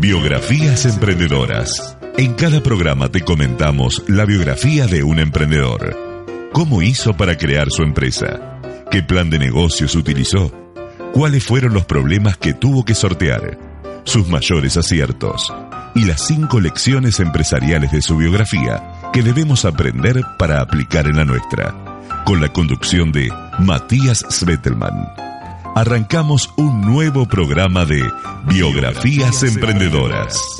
[0.00, 1.98] Biografías emprendedoras.
[2.16, 5.94] En cada programa te comentamos la biografía de un emprendedor.
[6.54, 8.58] ¿Cómo hizo para crear su empresa?
[8.90, 10.50] ¿Qué plan de negocios utilizó?
[11.12, 13.58] ¿Cuáles fueron los problemas que tuvo que sortear?
[14.04, 15.52] Sus mayores aciertos.
[15.94, 18.82] Y las cinco lecciones empresariales de su biografía
[19.12, 21.74] que debemos aprender para aplicar en la nuestra.
[22.24, 25.29] Con la conducción de Matías Svetelman.
[25.74, 28.02] Arrancamos un nuevo programa de
[28.44, 30.58] Biografías Emprendedoras.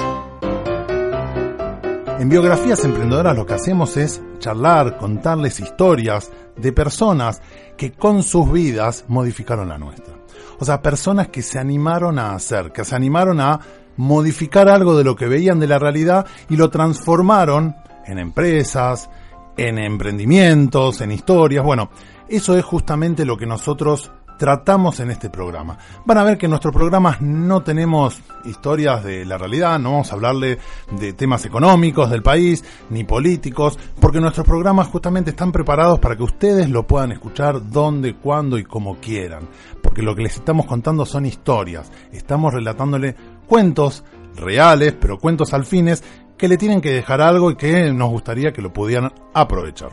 [2.21, 7.43] En Biografías Emprendedoras lo que hacemos es charlar, contarles historias de personas
[7.77, 10.15] que con sus vidas modificaron la nuestra.
[10.61, 13.59] O sea, personas que se animaron a hacer, que se animaron a
[13.97, 17.75] modificar algo de lo que veían de la realidad y lo transformaron
[18.07, 19.11] en empresas,
[19.57, 21.65] en emprendimientos, en historias.
[21.65, 21.91] Bueno,
[22.29, 25.77] eso es justamente lo que nosotros tratamos en este programa.
[26.07, 30.11] Van a ver que en nuestros programas no tenemos historias de la realidad, no vamos
[30.11, 30.59] a hablarle
[30.99, 36.23] de temas económicos del país, ni políticos, porque nuestros programas justamente están preparados para que
[36.23, 39.47] ustedes lo puedan escuchar donde, cuando y como quieran.
[39.83, 43.15] Porque lo que les estamos contando son historias, estamos relatándole
[43.47, 44.05] cuentos
[44.37, 46.03] reales, pero cuentos al fines,
[46.39, 49.91] que le tienen que dejar algo y que nos gustaría que lo pudieran aprovechar.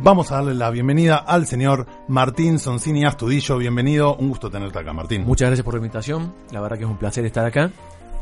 [0.00, 3.58] Vamos a darle la bienvenida al señor Martín Soncini Astudillo.
[3.58, 5.24] Bienvenido, un gusto tenerte acá, Martín.
[5.24, 6.32] Muchas gracias por la invitación.
[6.52, 7.72] La verdad que es un placer estar acá,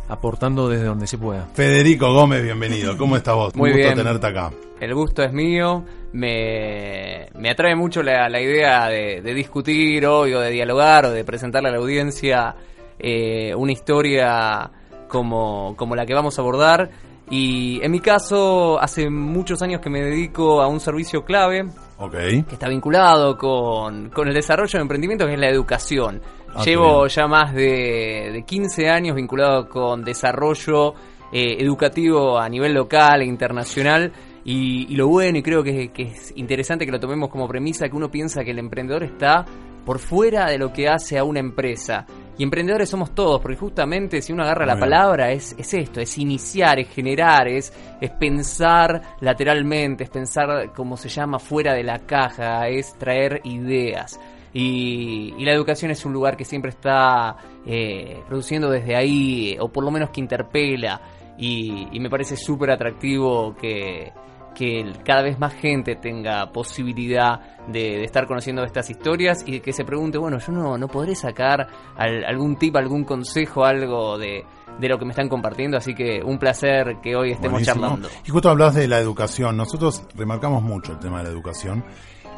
[0.08, 1.46] aportando desde donde se pueda.
[1.52, 2.96] Federico Gómez, bienvenido.
[2.96, 3.54] ¿Cómo estás vos?
[3.54, 3.98] Muy un gusto bien.
[3.98, 4.50] tenerte acá.
[4.80, 5.84] El gusto es mío.
[6.12, 11.10] Me, me atrae mucho la, la idea de, de discutir hoy o de dialogar o
[11.10, 12.56] de presentarle a la audiencia
[12.98, 14.70] eh, una historia
[15.08, 16.88] como, como la que vamos a abordar.
[17.30, 21.66] Y en mi caso, hace muchos años que me dedico a un servicio clave
[22.10, 26.22] que está vinculado con, con el desarrollo de emprendimiento, que es la educación.
[26.54, 30.94] Ah, Llevo ya más de, de 15 años vinculado con desarrollo
[31.32, 34.12] eh, educativo a nivel local e internacional.
[34.44, 37.88] Y, y lo bueno, y creo que, que es interesante que lo tomemos como premisa,
[37.88, 39.44] que uno piensa que el emprendedor está
[39.84, 42.06] por fuera de lo que hace a una empresa.
[42.38, 46.00] Y emprendedores somos todos, porque justamente si uno agarra Muy la palabra es, es esto,
[46.00, 51.82] es iniciar, es generar, es, es pensar lateralmente, es pensar como se llama fuera de
[51.82, 54.20] la caja, es traer ideas.
[54.52, 59.68] Y, y la educación es un lugar que siempre está eh, produciendo desde ahí, o
[59.68, 61.00] por lo menos que interpela,
[61.38, 64.12] y, y me parece súper atractivo que,
[64.56, 69.72] que cada vez más gente tenga posibilidad de, de estar conociendo estas historias y que
[69.74, 74.44] se pregunte, bueno, yo no, no podré sacar al- algún tip, algún consejo, algo de,
[74.80, 77.82] de lo que me están compartiendo, así que un placer que hoy estemos Buenísimo.
[77.82, 78.08] charlando.
[78.26, 79.58] Y justo hablas de la educación.
[79.58, 81.84] Nosotros remarcamos mucho el tema de la educación.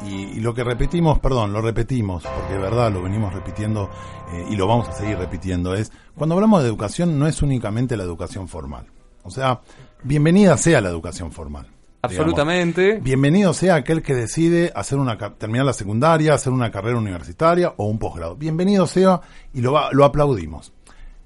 [0.05, 3.89] Y, y lo que repetimos, perdón, lo repetimos, porque de verdad lo venimos repitiendo
[4.33, 7.97] eh, y lo vamos a seguir repitiendo, es cuando hablamos de educación no es únicamente
[7.97, 8.85] la educación formal.
[9.23, 9.59] O sea,
[10.03, 11.67] bienvenida sea la educación formal.
[12.07, 12.27] Digamos.
[12.31, 12.99] Absolutamente.
[13.01, 17.85] Bienvenido sea aquel que decide hacer una terminar la secundaria, hacer una carrera universitaria o
[17.85, 18.35] un posgrado.
[18.35, 19.21] Bienvenido sea
[19.53, 20.71] y lo, va- lo aplaudimos.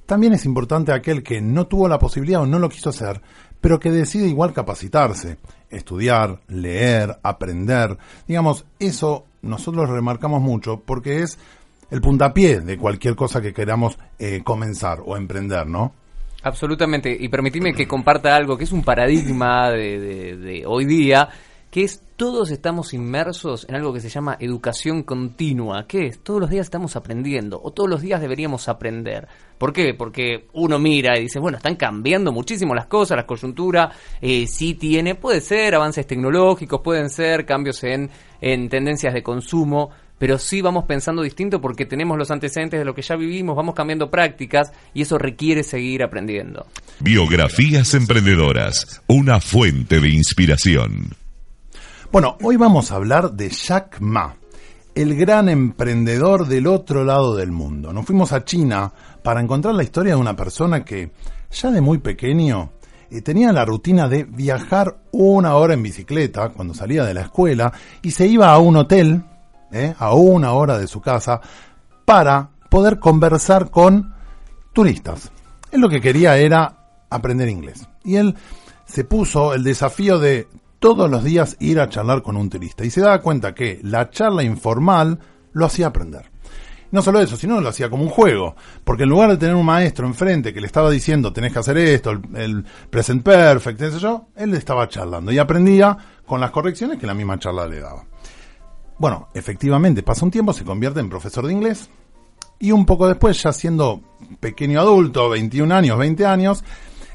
[0.06, 3.22] También es importante aquel que no tuvo la posibilidad o no lo quiso hacer,
[3.62, 5.38] pero que decide igual capacitarse,
[5.70, 7.98] estudiar, leer, aprender.
[8.28, 11.38] Digamos, eso nosotros remarcamos mucho porque es
[11.92, 15.94] el puntapié de cualquier cosa que queramos eh, comenzar o emprender, ¿no?
[16.44, 17.16] Absolutamente.
[17.20, 21.30] Y permitime que comparta algo que es un paradigma de, de- hoy día,
[21.72, 25.86] que es todos estamos inmersos en algo que se llama educación continua.
[25.88, 26.20] ¿Qué es?
[26.20, 29.28] Todos los días estamos aprendiendo, o todos los días deberíamos aprender.
[29.58, 29.94] ¿Por qué?
[29.94, 33.90] Porque uno mira y dice, bueno, están cambiando muchísimo las cosas, la coyuntura
[34.22, 38.10] eh, sí tiene, puede ser avances tecnológicos, pueden ser cambios en,
[38.42, 39.90] en tendencias de consumo,
[40.24, 43.76] pero sí vamos pensando distinto porque tenemos los antecedentes de lo que ya vivimos, vamos
[43.76, 46.66] cambiando prácticas y eso requiere seguir aprendiendo.
[47.02, 49.02] Biografías emprendedoras.
[49.08, 51.10] Una fuente de inspiración.
[52.10, 54.38] Bueno, hoy vamos a hablar de Jack Ma,
[54.96, 57.92] el gran emprendedor del otro lado del mundo.
[57.92, 61.12] Nos fuimos a China para encontrar la historia de una persona que
[61.52, 62.72] ya de muy pequeño
[63.12, 67.74] eh, tenía la rutina de viajar una hora en bicicleta cuando salía de la escuela
[68.02, 69.22] y se iba a un hotel,
[69.74, 71.42] eh, a una hora de su casa,
[72.06, 74.14] para poder conversar con
[74.74, 75.32] turistas.
[75.72, 77.88] Él lo que quería era aprender inglés.
[78.04, 78.36] Y él
[78.86, 80.48] se puso el desafío de
[80.80, 82.84] todos los días ir a charlar con un turista.
[82.84, 85.20] Y se daba cuenta que la charla informal
[85.54, 86.30] lo hacía aprender.
[86.92, 88.56] No solo eso, sino lo hacía como un juego.
[88.84, 91.78] Porque en lugar de tener un maestro enfrente que le estaba diciendo tenés que hacer
[91.78, 97.00] esto, el, present perfect, qué sé yo, él estaba charlando y aprendía con las correcciones
[97.00, 98.04] que la misma charla le daba.
[98.98, 101.90] Bueno, efectivamente, pasa un tiempo, se convierte en profesor de inglés
[102.60, 104.02] y un poco después, ya siendo
[104.40, 106.64] pequeño adulto, 21 años, 20 años,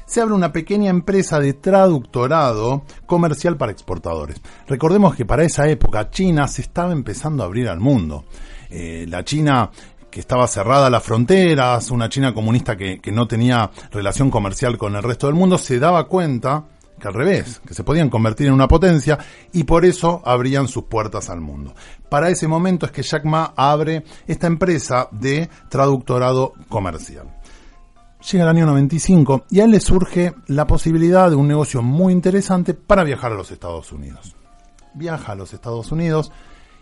[0.05, 4.41] se abre una pequeña empresa de traductorado comercial para exportadores.
[4.67, 8.25] Recordemos que para esa época China se estaba empezando a abrir al mundo.
[8.69, 9.71] Eh, la China
[10.09, 14.77] que estaba cerrada a las fronteras, una China comunista que, que no tenía relación comercial
[14.77, 16.65] con el resto del mundo, se daba cuenta
[16.99, 19.17] que al revés, que se podían convertir en una potencia
[19.51, 21.73] y por eso abrían sus puertas al mundo.
[22.09, 27.35] Para ese momento es que Jack Ma abre esta empresa de traductorado comercial.
[28.31, 32.11] Llega el año 95 y a él le surge la posibilidad de un negocio muy
[32.11, 34.35] interesante para viajar a los Estados Unidos.
[34.93, 36.31] Viaja a los Estados Unidos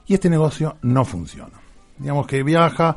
[0.08, 1.54] y este negocio no funciona.
[2.00, 2.96] Digamos que viaja,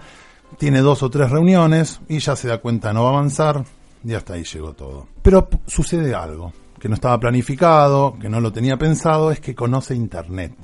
[0.57, 3.65] tiene dos o tres reuniones y ya se da cuenta no va a avanzar
[4.05, 5.09] y hasta ahí llegó todo.
[5.23, 9.95] Pero sucede algo que no estaba planificado, que no lo tenía pensado, es que conoce
[9.95, 10.55] Internet.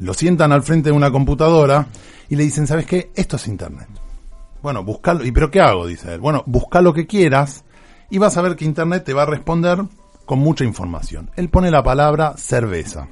[0.00, 1.86] Lo sientan al frente de una computadora
[2.28, 3.10] y le dicen, ¿sabes qué?
[3.14, 3.88] Esto es Internet.
[4.62, 5.24] Bueno, buscalo.
[5.24, 5.86] ¿Y pero qué hago?
[5.86, 6.20] Dice él.
[6.20, 7.64] Bueno, busca lo que quieras
[8.10, 9.78] y vas a ver que Internet te va a responder
[10.26, 11.30] con mucha información.
[11.36, 13.08] Él pone la palabra cerveza.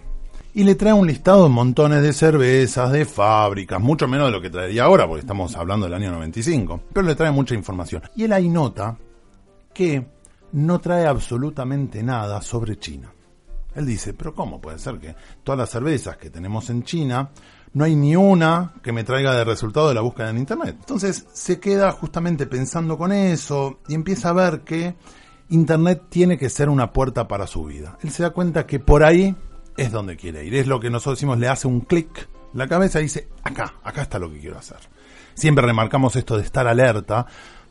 [0.54, 4.40] Y le trae un listado de montones de cervezas, de fábricas, mucho menos de lo
[4.40, 6.80] que traería ahora, porque estamos hablando del año 95.
[6.92, 8.02] Pero le trae mucha información.
[8.16, 8.96] Y él ahí nota
[9.72, 10.04] que
[10.52, 13.12] no trae absolutamente nada sobre China.
[13.74, 15.14] Él dice, pero ¿cómo puede ser que
[15.44, 17.30] todas las cervezas que tenemos en China,
[17.74, 20.76] no hay ni una que me traiga de resultado de la búsqueda en Internet?
[20.80, 24.96] Entonces se queda justamente pensando con eso y empieza a ver que
[25.50, 27.96] Internet tiene que ser una puerta para su vida.
[28.02, 29.36] Él se da cuenta que por ahí
[29.76, 30.54] es donde quiere ir.
[30.54, 34.02] Es lo que nosotros decimos, le hace un clic la cabeza y dice, acá, acá
[34.02, 34.78] está lo que quiero hacer.
[35.34, 37.26] Siempre remarcamos esto de estar alerta,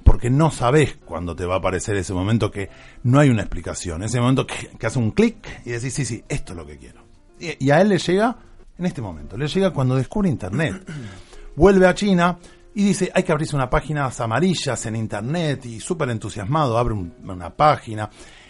[0.07, 2.69] porque no sabes cuándo te va a aparecer ese momento que
[3.03, 6.53] no hay una explicación, ese momento que, hace un clic y decís, sí, sí, esto
[6.53, 7.03] es lo que quiero.
[7.37, 8.37] Y, a él le llega
[8.77, 10.81] en este momento, le llega cuando descubre Internet.
[11.57, 12.39] Vuelve a China
[12.73, 17.53] y dice, hay que abrirse una página amarillas en Internet y súper entusiasmado, abre una
[17.53, 18.09] página,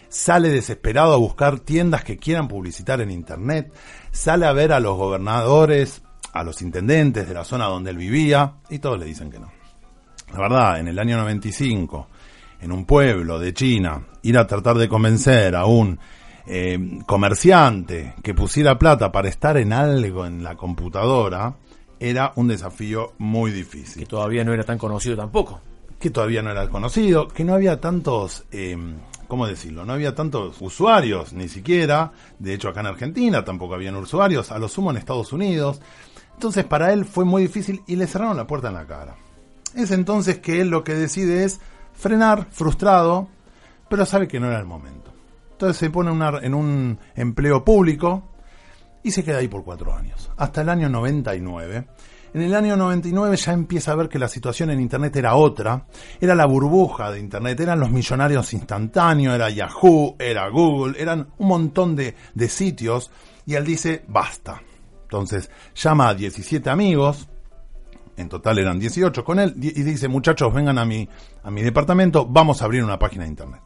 [0.10, 3.74] sale desesperado a buscar tiendas que quieran publicitar en Internet,
[4.12, 8.58] sale a ver a los gobernadores, a los intendentes de la zona donde él vivía
[8.70, 9.57] y todos le dicen que no
[10.34, 12.08] la verdad, en el año 95,
[12.62, 16.00] en un pueblo de China, ir a tratar de convencer a un
[16.46, 21.56] eh, comerciante que pusiera plata para estar en algo en la computadora,
[22.00, 24.04] era un desafío muy difícil.
[24.04, 25.62] Que todavía no era tan conocido tampoco.
[26.00, 28.78] Que todavía no era conocido, que no había tantos, eh,
[29.28, 29.84] ¿cómo decirlo?
[29.84, 32.12] No había tantos usuarios, ni siquiera.
[32.38, 35.82] De hecho, acá en Argentina tampoco habían usuarios, a lo sumo en Estados Unidos.
[36.34, 39.16] Entonces, para él fue muy difícil y le cerraron la puerta en la cara.
[39.78, 41.62] Es entonces que él lo que decide es
[41.94, 43.28] frenar, frustrado,
[43.88, 45.14] pero sabe que no era el momento.
[45.52, 46.10] Entonces se pone
[46.42, 48.24] en un empleo público
[49.04, 51.88] y se queda ahí por cuatro años, hasta el año 99.
[52.34, 55.86] En el año 99 ya empieza a ver que la situación en Internet era otra,
[56.20, 61.48] era la burbuja de Internet, eran los millonarios instantáneos, era Yahoo, era Google, eran un
[61.48, 63.12] montón de, de sitios
[63.46, 64.60] y él dice, basta.
[65.04, 67.30] Entonces llama a 17 amigos,
[68.18, 71.08] en total eran 18 con él, y dice, muchachos, vengan a mi,
[71.44, 73.62] a mi departamento, vamos a abrir una página de internet.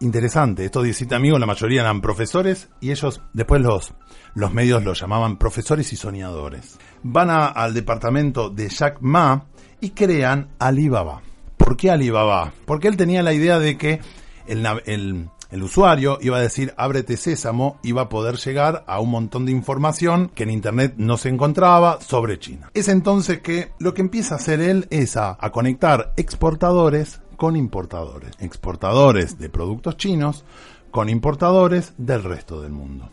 [0.00, 3.94] Interesante, estos 17 amigos, la mayoría eran profesores, y ellos, después los,
[4.34, 6.78] los medios los llamaban profesores y soñadores.
[7.02, 9.46] Van al departamento de Jack Ma
[9.80, 11.22] y crean Alibaba.
[11.56, 12.52] ¿Por qué Alibaba?
[12.66, 14.00] Porque él tenía la idea de que
[14.46, 19.00] el, el, el usuario iba a decir ábrete sésamo y va a poder llegar a
[19.00, 22.70] un montón de información que en internet no se encontraba sobre China.
[22.74, 28.32] Es entonces que lo que empieza a hacer él es a, conectar exportadores con importadores.
[28.40, 30.44] Exportadores de productos chinos
[30.90, 33.10] con importadores del resto del mundo.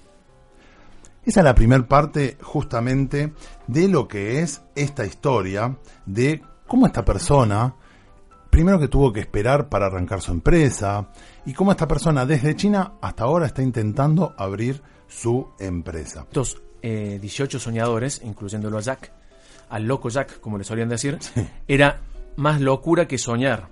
[1.25, 3.33] Esa es la primera parte justamente
[3.67, 7.75] de lo que es esta historia de cómo esta persona
[8.53, 11.09] primero que tuvo que esperar para arrancar su empresa
[11.43, 16.27] y cómo esta persona desde China hasta ahora está intentando abrir su empresa.
[16.27, 19.11] Estos 18 eh, soñadores, incluyéndolo a Jack,
[19.69, 21.17] al loco Jack, como le solían decir,
[21.67, 22.01] era
[22.35, 23.69] más locura que soñar,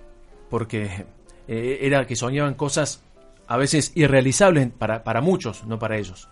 [0.49, 1.05] porque
[1.47, 3.03] eh, era que soñaban cosas
[3.45, 6.27] a veces irrealizables para, para muchos, no para ellos.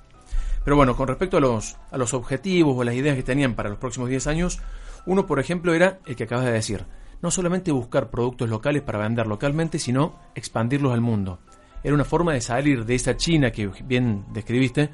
[0.63, 3.69] Pero bueno, con respecto a los, a los objetivos o las ideas que tenían para
[3.69, 4.59] los próximos 10 años,
[5.05, 6.87] uno, por ejemplo, era el que acabas de decir,
[7.21, 11.39] no solamente buscar productos locales para vender localmente, sino expandirlos al mundo.
[11.83, 14.89] Era una forma de salir de esa China que bien describiste,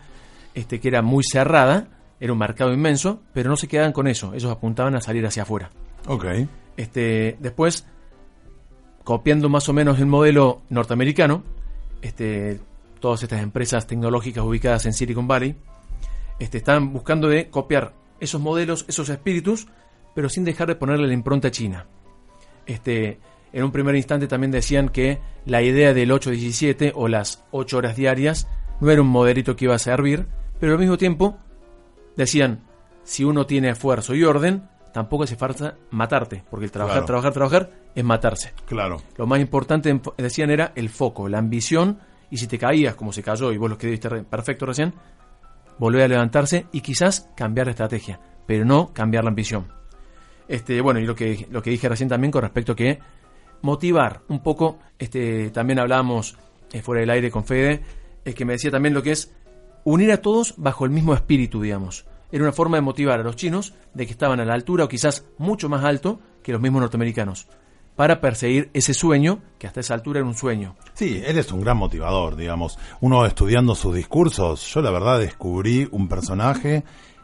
[0.54, 1.88] este, que era muy cerrada,
[2.20, 5.44] era un mercado inmenso, pero no se quedaban con eso, ellos apuntaban a salir hacia
[5.44, 5.70] afuera.
[6.08, 6.26] Ok.
[6.78, 7.88] Este, después,
[9.04, 11.44] copiando más o menos el modelo norteamericano,
[12.02, 12.60] este,
[13.00, 15.56] todas estas empresas tecnológicas ubicadas en Silicon Valley,
[16.40, 19.68] este, están buscando de copiar esos modelos, esos espíritus,
[20.14, 21.88] pero sin dejar de ponerle la impronta china.
[22.66, 23.20] Este,
[23.54, 27.96] en un primer instante también decían que la idea del 8-17 o las 8 horas
[27.96, 28.48] diarias
[28.82, 30.28] no era un modelito que iba a servir,
[30.60, 31.38] pero al mismo tiempo
[32.16, 32.62] decían,
[33.04, 37.06] si uno tiene esfuerzo y orden, tampoco hace falta matarte, porque el trabajar, Claro.
[37.06, 38.54] trabajar, trabajar es matarse.
[38.66, 38.98] Claro.
[39.18, 42.00] Lo más importante, decían, era el foco, la ambición,
[42.32, 44.94] y si te caías, como se cayó, y vos lo que diste perfecto recién,
[45.78, 49.68] volver a levantarse y quizás cambiar la estrategia, pero no cambiar la ambición.
[50.48, 53.00] Este, bueno, y lo que, lo que dije recién también con respecto a que
[53.62, 56.38] motivar un poco, este, también hablábamos
[56.72, 57.82] eh, fuera del aire con Fede,
[58.24, 59.34] es que me decía también lo que es
[59.84, 62.06] unir a todos bajo el mismo espíritu, digamos.
[62.32, 64.88] Era una forma de motivar a los chinos de que estaban a la altura o
[64.88, 67.48] quizás mucho más alto que los mismos norteamericanos,
[67.96, 70.76] para perseguir ese sueño, que hasta esa altura era un sueño.
[70.94, 72.78] Sí, él es un gran motivador, digamos.
[73.02, 76.84] Uno estudiando sus discursos, yo la verdad descubrí un personaje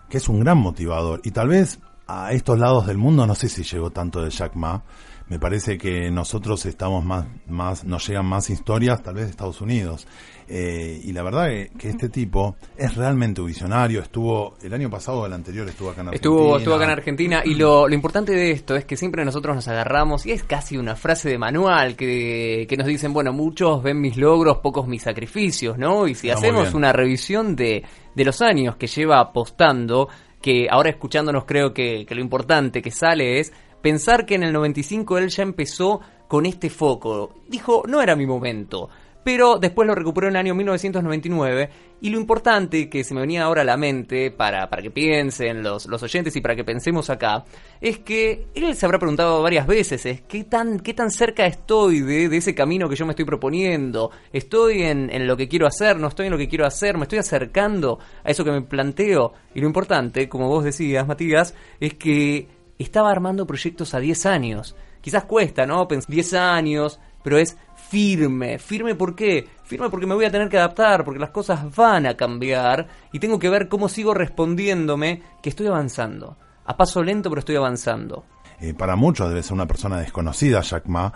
[0.09, 1.21] que es un gran motivador.
[1.23, 1.79] Y tal vez
[2.11, 4.83] a estos lados del mundo no sé si llegó tanto de Jack Ma.
[5.27, 9.61] Me parece que nosotros estamos más, más, nos llegan más historias, tal vez de Estados
[9.61, 10.05] Unidos.
[10.49, 14.01] Eh, y la verdad que, que este tipo es realmente visionario.
[14.01, 16.33] Estuvo el año pasado o el anterior estuvo acá en Argentina.
[16.33, 19.55] Estuvo, estuvo acá en Argentina y lo, lo importante de esto es que siempre nosotros
[19.55, 23.81] nos agarramos y es casi una frase de manual que, que nos dicen, bueno, muchos
[23.81, 26.09] ven mis logros, pocos mis sacrificios, ¿no?
[26.09, 30.09] Y si Está hacemos una revisión de, de los años que lleva apostando,
[30.41, 34.53] que ahora escuchándonos creo que, que lo importante que sale es pensar que en el
[34.53, 37.33] 95 él ya empezó con este foco.
[37.47, 38.89] Dijo, no era mi momento.
[39.23, 41.69] Pero después lo recuperó en el año 1999
[42.01, 45.61] y lo importante que se me venía ahora a la mente para, para que piensen
[45.61, 47.43] los, los oyentes y para que pensemos acá
[47.79, 51.99] es que él se habrá preguntado varias veces es qué tan, qué tan cerca estoy
[52.01, 55.67] de, de ese camino que yo me estoy proponiendo, estoy en, en lo que quiero
[55.67, 58.61] hacer, no estoy en lo que quiero hacer, me estoy acercando a eso que me
[58.63, 62.47] planteo y lo importante, como vos decías Matías, es que
[62.79, 64.75] estaba armando proyectos a 10 años.
[65.01, 65.87] Quizás cuesta, ¿no?
[65.87, 67.57] Pens- 10 años, pero es
[67.91, 68.57] firme.
[68.57, 69.49] ¿Firme por qué?
[69.63, 73.19] Firme porque me voy a tener que adaptar, porque las cosas van a cambiar y
[73.19, 76.37] tengo que ver cómo sigo respondiéndome que estoy avanzando.
[76.65, 78.23] A paso lento, pero estoy avanzando.
[78.61, 81.11] Eh, para muchos debe ser una persona desconocida, Jack Ma.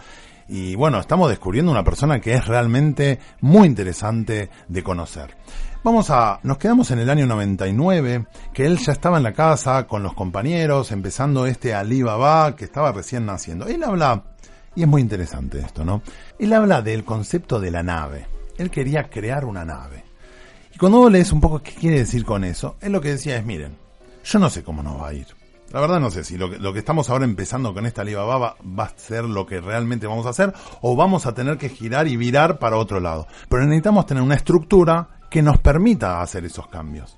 [0.49, 5.33] Y bueno, estamos descubriendo una persona que es realmente muy interesante de conocer.
[5.81, 9.87] Vamos a, nos quedamos en el año 99, que él ya estaba en la casa
[9.87, 13.65] con los compañeros, empezando este Alibaba que estaba recién naciendo.
[13.67, 14.23] Él habla,
[14.75, 16.01] y es muy interesante esto, ¿no?
[16.37, 18.27] Él habla del concepto de la nave.
[18.57, 20.03] Él quería crear una nave.
[20.73, 23.37] Y cuando vos lees un poco qué quiere decir con eso, él lo que decía
[23.37, 23.77] es, miren,
[24.23, 25.27] yo no sé cómo nos va a ir.
[25.71, 28.37] La verdad no sé si lo que, lo que estamos ahora empezando con esta Alibaba
[28.37, 31.69] va, va a ser lo que realmente vamos a hacer o vamos a tener que
[31.69, 33.27] girar y virar para otro lado.
[33.49, 37.17] Pero necesitamos tener una estructura que nos permita hacer esos cambios.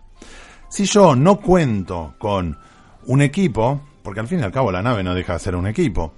[0.70, 2.58] Si yo no cuento con
[3.06, 5.68] un equipo, porque al fin y al cabo la nave no deja de ser un
[5.68, 6.14] equipo,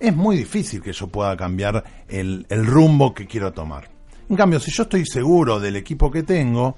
[0.00, 3.88] es muy difícil que yo pueda cambiar el, rumbo que quiero tomar.
[4.28, 6.76] En cambio, si yo estoy seguro del equipo que tengo,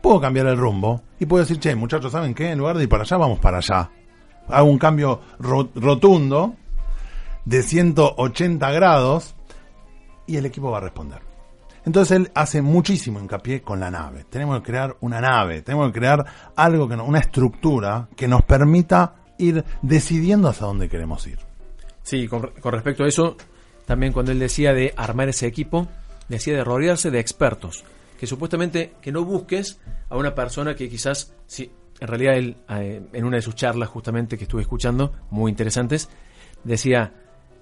[0.00, 2.50] puedo cambiar el rumbo y puedo decir, che, muchachos, ¿saben qué?
[2.50, 3.90] En lugar de ir para allá, vamos para allá.
[4.48, 6.54] Hago un cambio ro- rotundo
[7.44, 9.34] de 180 grados
[10.26, 11.20] y el equipo va a responder.
[11.84, 14.24] Entonces él hace muchísimo hincapié con la nave.
[14.30, 16.24] Tenemos que crear una nave, tenemos que crear
[16.56, 21.38] algo que una estructura que nos permita ir decidiendo hacia dónde queremos ir.
[22.04, 23.36] Sí, con, con respecto a eso,
[23.86, 25.88] también cuando él decía de armar ese equipo,
[26.28, 27.84] decía de rodearse de expertos.
[28.20, 33.02] Que supuestamente que no busques a una persona que quizás, sí, en realidad él, eh,
[33.12, 36.08] en una de sus charlas justamente que estuve escuchando, muy interesantes,
[36.62, 37.12] decía,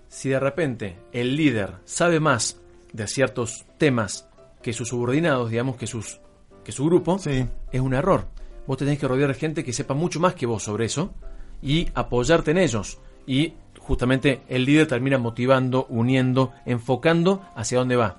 [0.09, 2.61] si de repente el líder sabe más
[2.93, 4.29] de ciertos temas
[4.63, 6.21] que sus subordinados, digamos que sus
[6.65, 7.45] que su grupo, Sí.
[7.73, 8.27] es un error.
[8.69, 11.13] Vos tenés que rodear de gente que sepa mucho más que vos sobre eso
[11.61, 12.99] y apoyarte en ellos.
[13.27, 13.55] Y
[13.87, 18.17] justamente el líder termina motivando, uniendo, enfocando hacia dónde va.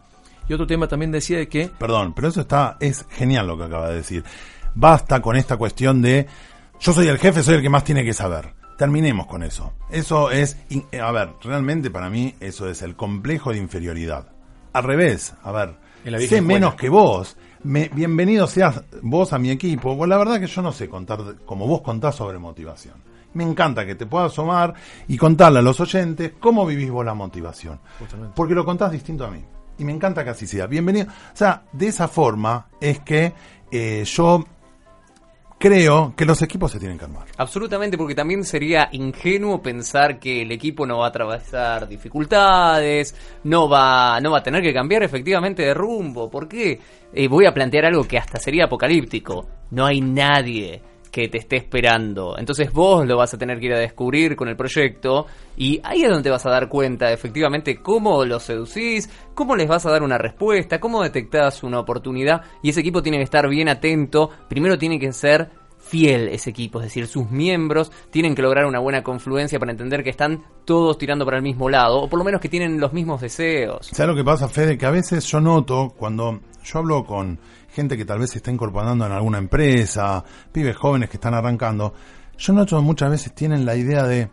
[0.48, 3.63] Y otro tema también decía de que Perdón, pero eso está, es genial lo que
[3.63, 4.24] acaba de decir.
[4.75, 6.27] Basta con esta cuestión de
[6.79, 8.53] yo soy el jefe, soy el que más tiene que saber.
[8.77, 9.74] Terminemos con eso.
[9.89, 10.58] Eso es,
[11.01, 14.27] a ver, realmente para mí eso es el complejo de inferioridad.
[14.74, 15.75] Al revés, a ver,
[16.27, 17.38] sé menos que vos.
[17.63, 19.96] Me- bienvenido seas vos a mi equipo.
[19.96, 22.96] Pues la verdad que yo no sé contar como vos contás sobre motivación.
[23.34, 24.74] Me encanta que te puedas asomar
[25.08, 27.80] y contarle a los oyentes cómo vivís vos la motivación.
[28.00, 28.34] Justamente.
[28.36, 29.44] Porque lo contás distinto a mí.
[29.78, 30.68] Y me encanta que así sea.
[30.68, 31.08] Bienvenido.
[31.08, 33.34] O sea, de esa forma es que
[33.72, 34.44] eh, yo
[35.58, 37.25] creo que los equipos se tienen que armar.
[37.38, 43.70] Absolutamente, porque también sería ingenuo pensar que el equipo no va a atravesar dificultades, no
[43.70, 46.30] va, no va a tener que cambiar efectivamente de rumbo.
[46.30, 46.80] ¿Por qué?
[47.13, 49.48] Eh, voy a plantear algo que hasta sería apocalíptico.
[49.72, 50.82] No hay nadie
[51.13, 52.36] que te esté esperando.
[52.39, 56.01] Entonces vos lo vas a tener que ir a descubrir con el proyecto y ahí
[56.01, 59.91] es donde te vas a dar cuenta efectivamente cómo los seducís, cómo les vas a
[59.91, 64.32] dar una respuesta, cómo detectás una oportunidad y ese equipo tiene que estar bien atento.
[64.50, 68.79] Primero tiene que ser fiel ese equipo, es decir, sus miembros tienen que lograr una
[68.79, 72.25] buena confluencia para entender que están todos tirando para el mismo lado, o por lo
[72.25, 73.89] menos que tienen los mismos deseos.
[73.91, 74.79] ¿Sabes lo que pasa, Fede?
[74.79, 77.39] Que a veces yo noto, cuando yo hablo con
[77.70, 81.93] gente que tal vez se está incorporando en alguna empresa, pibes jóvenes que están arrancando,
[82.38, 84.29] yo noto muchas veces tienen la idea de,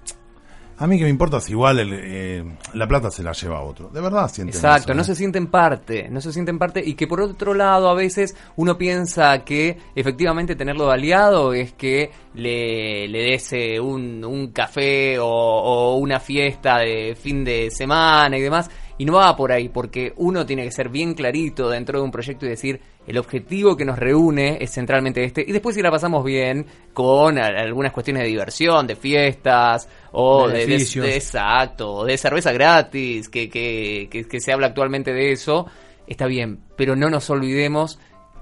[0.80, 3.90] a mí que me importa si igual el, eh, la plata se la lleva otro.
[3.90, 5.04] De verdad sienten Exacto, eso, no ¿eh?
[5.04, 8.78] se sienten parte, no se sienten parte y que por otro lado a veces uno
[8.78, 15.26] piensa que efectivamente tenerlo aliado es que le, le des eh, un, un café o,
[15.28, 18.70] o una fiesta de fin de semana y demás
[19.00, 22.11] y no va por ahí porque uno tiene que ser bien clarito dentro de un
[22.11, 25.90] proyecto y decir el objetivo que nos reúne es centralmente este y después si la
[25.90, 30.66] pasamos bien con algunas cuestiones de diversión, de fiestas o de, de-
[31.07, 35.66] de- Exacto, de cerveza gratis, que, que, que, que se habla actualmente de eso,
[36.07, 37.99] está bien, pero no nos olvidemos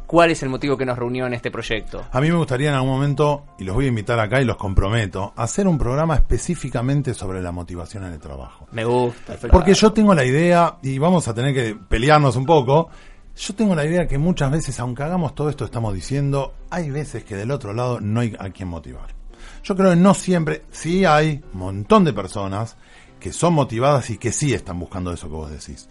[0.09, 2.03] cuál es el motivo que nos reunió en este proyecto.
[2.11, 4.57] A mí me gustaría en algún momento, y los voy a invitar acá y los
[4.57, 8.67] comprometo, hacer un programa específicamente sobre la motivación en el trabajo.
[8.73, 9.37] Me gusta.
[9.53, 12.88] Porque yo tengo la idea, y vamos a tener que pelearnos un poco,
[13.37, 17.23] yo tengo la idea que muchas veces, aunque hagamos todo esto estamos diciendo, hay veces
[17.23, 19.15] que del otro lado no hay a quien motivar.
[19.62, 22.79] Yo creo que no siempre, sí hay un montón de personas
[23.21, 25.87] que son motivadas y que sí están buscando eso que vos decís.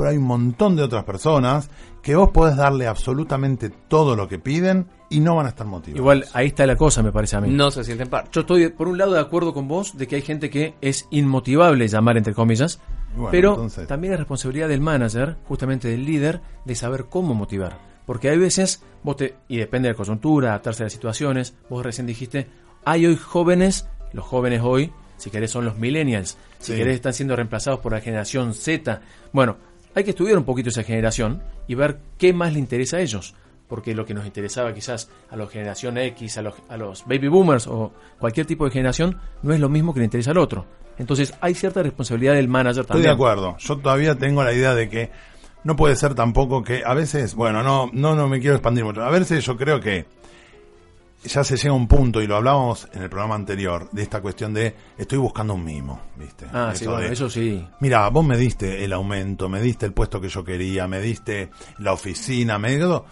[0.00, 1.70] Pero hay un montón de otras personas
[2.02, 5.98] que vos podés darle absolutamente todo lo que piden y no van a estar motivados.
[5.98, 7.50] Igual ahí está la cosa, me parece a mí.
[7.50, 8.30] No se sienten parte.
[8.32, 11.06] Yo estoy, por un lado, de acuerdo con vos de que hay gente que es
[11.10, 12.80] inmotivable, llamar entre comillas,
[13.14, 17.78] Bueno, pero entonces- también es responsabilidad del manager, justamente del líder, de saber cómo motivar.
[18.06, 21.84] Porque hay veces, vos te, y depende de la coyuntura, adaptarse a las situaciones, vos
[21.84, 22.48] recién dijiste,
[22.84, 26.78] hay hoy jóvenes, los jóvenes hoy, si querés son los millennials, si Sí.
[26.78, 29.02] querés están siendo reemplazados por la generación Z.
[29.32, 29.58] Bueno,
[30.00, 33.34] hay que estudiar un poquito esa generación y ver qué más le interesa a ellos.
[33.68, 37.28] Porque lo que nos interesaba quizás a la generación X, a los, a los baby
[37.28, 40.66] boomers o cualquier tipo de generación, no es lo mismo que le interesa al otro.
[40.98, 43.10] Entonces hay cierta responsabilidad del manager Estoy también.
[43.10, 43.56] de acuerdo.
[43.58, 45.10] Yo todavía tengo la idea de que
[45.62, 49.02] no puede ser tampoco que a veces, bueno, no, no, no me quiero expandir mucho.
[49.02, 50.06] A veces yo creo que
[51.28, 54.20] ya se llega a un punto, y lo hablábamos en el programa anterior, de esta
[54.20, 56.46] cuestión de estoy buscando un mimo, ¿viste?
[56.52, 57.66] Ah, sí, bueno, de, eso sí.
[57.80, 61.50] Mira, vos me diste el aumento, me diste el puesto que yo quería, me diste
[61.78, 63.04] la oficina, me todo.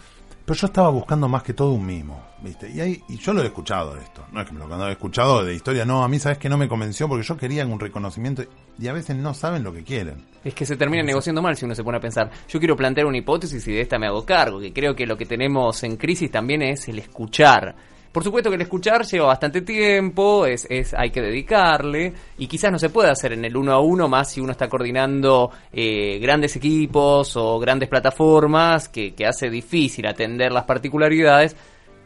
[0.49, 2.71] Pero yo estaba buscando más que todo un mimo, ¿viste?
[2.71, 4.25] Y, ahí, y yo lo he escuchado esto.
[4.31, 6.57] No es que me lo he escuchado de historia, no, a mí sabes que no
[6.57, 8.43] me convenció porque yo quería un reconocimiento
[8.79, 10.25] y a veces no saben lo que quieren.
[10.43, 12.31] Es que se termina negociando mal si uno se pone a pensar.
[12.47, 15.15] Yo quiero plantear una hipótesis y de esta me hago cargo, que creo que lo
[15.15, 17.75] que tenemos en crisis también es el escuchar.
[18.11, 22.71] Por supuesto que el escuchar lleva bastante tiempo, es, es hay que dedicarle y quizás
[22.71, 26.17] no se puede hacer en el uno a uno más si uno está coordinando eh,
[26.19, 31.55] grandes equipos o grandes plataformas que, que hace difícil atender las particularidades.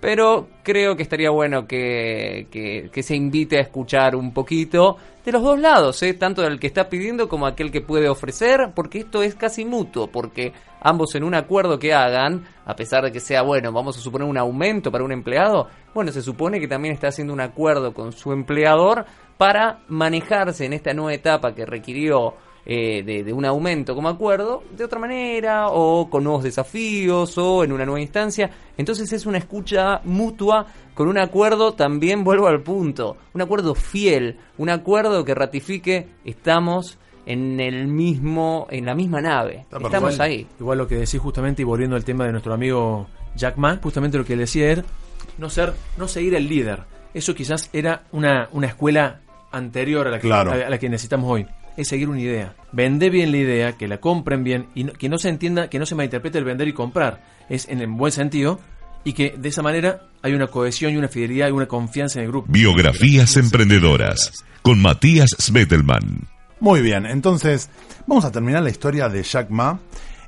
[0.03, 5.41] Pero creo que estaría bueno que, que- se invite a escuchar un poquito de los
[5.41, 6.13] dos lados, ¿eh?
[6.13, 10.07] tanto del que está pidiendo como aquel que puede ofrecer, porque esto es casi mutuo,
[10.07, 14.01] porque ambos en un acuerdo que hagan, a pesar de que sea bueno, vamos a
[14.01, 17.93] suponer un aumento para un empleado, bueno, se supone que también está haciendo un acuerdo
[17.93, 19.05] con su empleador
[19.37, 22.33] para manejarse en esta nueva etapa que requirió
[22.65, 27.63] eh, de, de un aumento como acuerdo de otra manera o con nuevos desafíos o
[27.63, 28.49] en una nueva instancia.
[28.78, 34.38] Entonces es una escucha mutua con un acuerdo, también vuelvo al punto, un acuerdo fiel,
[34.58, 39.60] un acuerdo que ratifique estamos en el mismo en la misma nave.
[39.62, 39.78] Está.
[39.78, 40.47] Estamos Igual- ahí.
[40.60, 44.17] Igual lo que decís justamente y volviendo al tema de nuestro amigo Jack Ma, justamente
[44.17, 44.84] lo que le decía era
[45.38, 46.84] no ser, no seguir el líder.
[47.13, 49.21] Eso quizás era una, una escuela
[49.52, 50.52] anterior a la, que, Claro.
[50.52, 51.45] a, a la que necesitamos hoy.
[51.77, 52.55] Es seguir una idea.
[52.71, 55.79] Vender bien la idea, que la compren bien y no- que no se entienda, que
[55.79, 57.23] no se malinterprete el vender y comprar.
[57.49, 58.59] Es en el buen sentido
[59.03, 62.25] y que de esa manera hay una cohesión y una fidelidad y una confianza en
[62.25, 62.51] el grupo.
[62.51, 66.27] Biografías emprendedoras con Matías Svettelman.
[66.59, 67.69] Muy bien, entonces
[68.07, 69.79] vamos a terminar la historia de Jack Ma.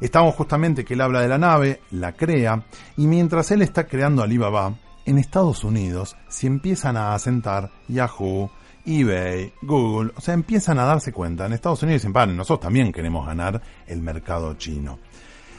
[0.02, 2.66] Estamos justamente que él habla de la nave, la crea,
[2.98, 8.50] y mientras él está creando Alibaba, en Estados Unidos se empiezan a asentar Yahoo,
[8.86, 11.46] eBay, Google, o sea, empiezan a darse cuenta.
[11.46, 15.00] En Estados Unidos dicen, "Paren, nosotros también queremos ganar el mercado chino.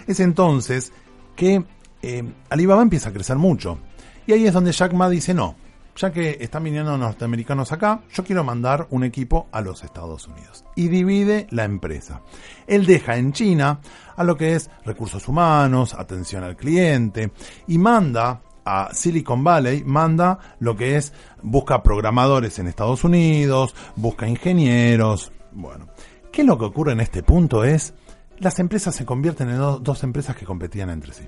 [0.06, 0.92] Es entonces
[1.34, 1.64] que
[2.02, 3.78] eh, Alibaba empieza a crecer mucho.
[4.26, 5.56] Y ahí es donde Jack Ma dice, no,
[5.96, 10.64] ya que están viniendo norteamericanos acá, yo quiero mandar un equipo a los Estados Unidos.
[10.74, 12.22] Y divide la empresa.
[12.66, 13.80] Él deja en China
[14.16, 17.32] a lo que es recursos humanos, atención al cliente,
[17.66, 24.28] y manda a Silicon Valley, manda lo que es, busca programadores en Estados Unidos, busca
[24.28, 25.86] ingenieros, bueno.
[26.32, 27.64] ¿Qué es lo que ocurre en este punto?
[27.64, 27.94] Es,
[28.38, 31.24] las empresas se convierten en dos empresas que competían entre sí.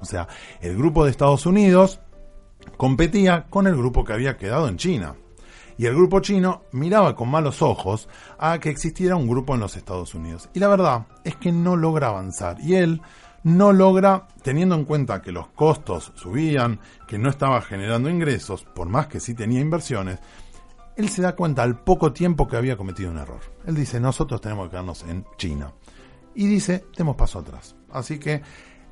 [0.00, 0.26] O sea,
[0.60, 2.00] el grupo de Estados Unidos
[2.76, 5.14] competía con el grupo que había quedado en China.
[5.76, 9.76] Y el grupo chino miraba con malos ojos a que existiera un grupo en los
[9.76, 10.48] Estados Unidos.
[10.52, 12.58] Y la verdad es que no logra avanzar.
[12.60, 13.00] Y él
[13.42, 18.88] no logra, teniendo en cuenta que los costos subían, que no estaba generando ingresos, por
[18.88, 20.18] más que sí tenía inversiones,
[20.96, 23.40] él se da cuenta al poco tiempo que había cometido un error.
[23.66, 25.72] Él dice, nosotros tenemos que quedarnos en China.
[26.34, 27.74] Y dice, demos paso atrás.
[27.90, 28.42] Así que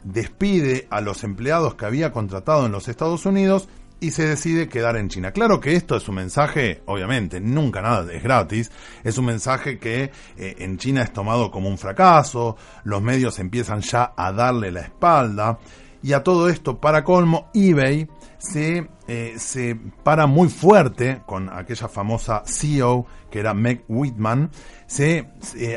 [0.04, 3.68] despide a los empleados que había contratado en los Estados Unidos
[4.00, 5.32] y se decide quedar en China.
[5.32, 8.70] Claro que esto es un mensaje, obviamente, nunca nada es gratis,
[9.04, 13.80] es un mensaje que eh, en China es tomado como un fracaso, los medios empiezan
[13.80, 15.58] ya a darle la espalda
[16.02, 18.08] y a todo esto, para colmo, eBay
[18.38, 24.50] se, eh, se para muy fuerte con aquella famosa CEO que era Meg Whitman,
[24.86, 25.28] se,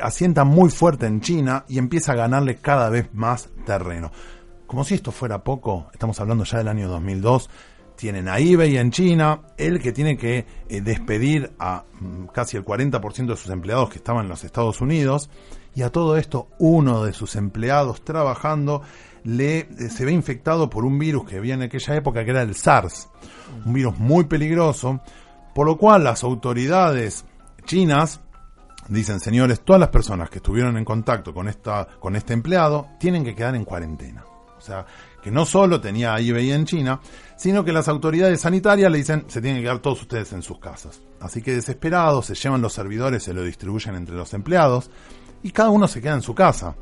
[0.01, 4.11] asienta muy fuerte en China y empieza a ganarle cada vez más terreno.
[4.67, 7.49] Como si esto fuera poco, estamos hablando ya del año 2002,
[8.01, 12.65] tienen a eBay en China, él que tiene que eh, despedir a mm, casi el
[12.65, 15.29] 40% de sus empleados que estaban en los Estados Unidos,
[15.75, 18.81] y a todo esto uno de sus empleados trabajando
[19.23, 22.41] le, eh, se ve infectado por un virus que había en aquella época que era
[22.41, 23.07] el SARS,
[23.67, 24.99] un virus muy peligroso,
[25.53, 27.23] por lo cual las autoridades
[27.65, 28.19] chinas
[28.87, 33.23] dicen, señores, todas las personas que estuvieron en contacto con, esta, con este empleado tienen
[33.23, 34.25] que quedar en cuarentena.
[34.57, 34.85] O sea,
[35.21, 36.99] que no solo tenía eBay en China,
[37.35, 40.59] sino que las autoridades sanitarias le dicen, se tienen que quedar todos ustedes en sus
[40.59, 41.01] casas.
[41.19, 44.89] Así que desesperados se llevan los servidores, se lo distribuyen entre los empleados
[45.43, 46.75] y cada uno se queda en su casa.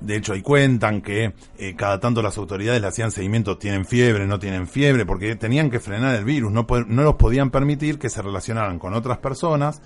[0.00, 4.26] De hecho, ahí cuentan que eh, cada tanto las autoridades le hacían seguimiento, tienen fiebre,
[4.26, 8.08] no tienen fiebre, porque tenían que frenar el virus, no, no los podían permitir que
[8.08, 9.82] se relacionaran con otras personas,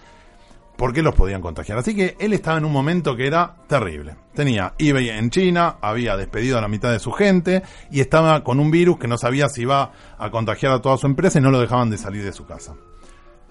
[0.77, 1.79] porque los podían contagiar.
[1.79, 4.17] Así que él estaba en un momento que era terrible.
[4.35, 8.61] Tenía eBay en China, había despedido a la mitad de su gente y estaba con
[8.61, 11.51] un virus que no sabía si iba a contagiar a toda su empresa y no
[11.51, 12.75] lo dejaban de salir de su casa.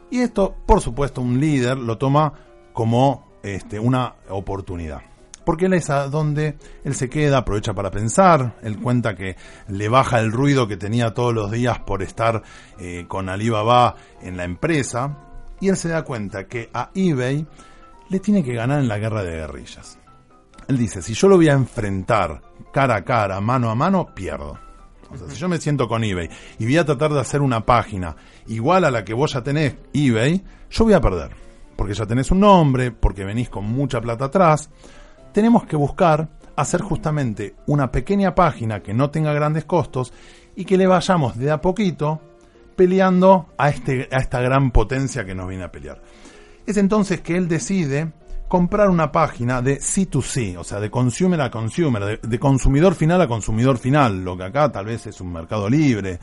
[0.09, 2.33] Y esto, por supuesto, un líder lo toma
[2.73, 5.01] como este, una oportunidad
[5.45, 9.35] porque él es a donde él se queda, aprovecha para pensar, él cuenta que
[9.67, 12.43] le baja el ruido que tenía todos los días por estar
[12.79, 15.32] eh, con Alibaba en la empresa,
[15.63, 17.47] y él se da cuenta que a eBay
[18.09, 19.97] le tiene que ganar en la guerra de guerrillas.
[20.67, 22.41] Él dice, si yo lo voy a enfrentar
[22.73, 24.59] cara a cara, mano a mano, pierdo.
[25.09, 27.65] O sea, si yo me siento con eBay y voy a tratar de hacer una
[27.65, 28.13] página
[28.47, 31.31] igual a la que vos ya tenés eBay, yo voy a perder.
[31.77, 34.69] Porque ya tenés un nombre, porque venís con mucha plata atrás
[35.31, 40.11] tenemos que buscar hacer justamente una pequeña página que no tenga grandes costos
[40.57, 42.21] y que le vayamos de a poquito
[42.75, 46.01] peleando a, este, a esta gran potencia que nos viene a pelear.
[46.65, 48.13] Es entonces que él decide
[48.47, 53.27] comprar una página de C2C, o sea, de consumer a consumer, de, consumidor final a
[53.27, 56.19] consumidor final, lo que acá tal vez es un mercado libre.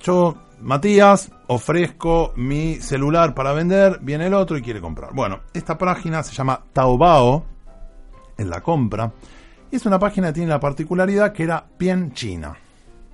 [0.00, 5.12] Yo, Matías, ofrezco mi celular para vender, viene el otro y quiere comprar.
[5.12, 7.44] Bueno, esta página se llama Taobao,
[8.38, 9.12] en la compra.
[9.70, 12.56] Y es una página que tiene la particularidad que era bien china.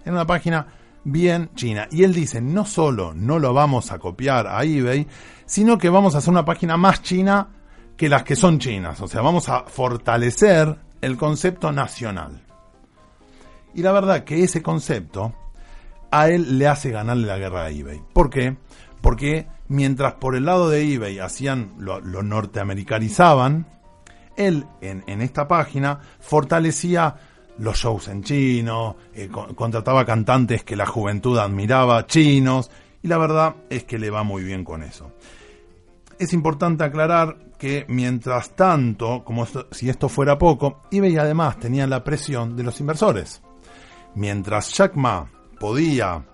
[0.04, 0.66] Era una página
[1.04, 1.88] bien china.
[1.90, 5.06] Y él dice, no solo no lo vamos a copiar a eBay,
[5.46, 7.48] sino que vamos a hacer una página más china
[7.96, 9.00] que las que son chinas.
[9.00, 12.42] O sea, vamos a fortalecer el concepto nacional.
[13.74, 15.34] Y la verdad que ese concepto
[16.10, 18.00] a él le hace ganarle la guerra a eBay.
[18.12, 18.56] ¿Por qué?
[19.00, 23.66] Porque mientras por el lado de eBay hacían, lo, lo norteamericanizaban,
[24.36, 27.16] él en, esta página fortalecía
[27.58, 32.70] los shows en chino, eh, contrataba cantantes que la juventud admiraba, chinos,
[33.02, 35.12] y la verdad es que le va muy bien con eso.
[36.18, 42.04] Es importante aclarar que mientras tanto, como si esto fuera poco, eBay además tenía la
[42.04, 43.42] presión de los inversores.
[44.14, 46.24] Mientras Jack Ma podía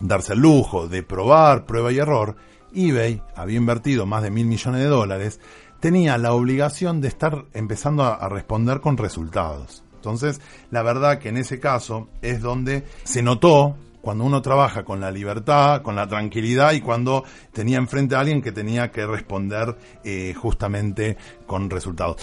[0.00, 2.36] darse el lujo de probar prueba y error,
[2.74, 5.40] eBay había invertido más de mil millones de dólares
[5.80, 9.84] tenía la obligación de estar empezando a, responder con resultados.
[10.06, 10.40] Entonces,
[10.70, 15.10] la verdad que en ese caso es donde se notó cuando uno trabaja con la
[15.10, 20.32] libertad, con la tranquilidad y cuando tenía enfrente a alguien que tenía que responder eh,
[20.34, 22.16] justamente con resultados.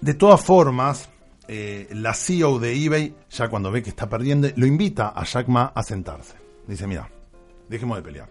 [0.00, 1.10] De todas formas,
[1.48, 5.48] eh, la CEO de eBay, ya cuando ve que está perdiendo, lo invita a Jack
[5.48, 6.34] Ma a sentarse.
[6.66, 7.10] Dice, mira,
[7.68, 8.28] dejemos de pelear.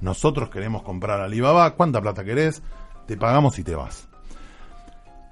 [0.00, 2.62] Nosotros queremos comprar Alibaba, ¿cuánta plata querés?
[3.10, 4.06] te pagamos y te vas.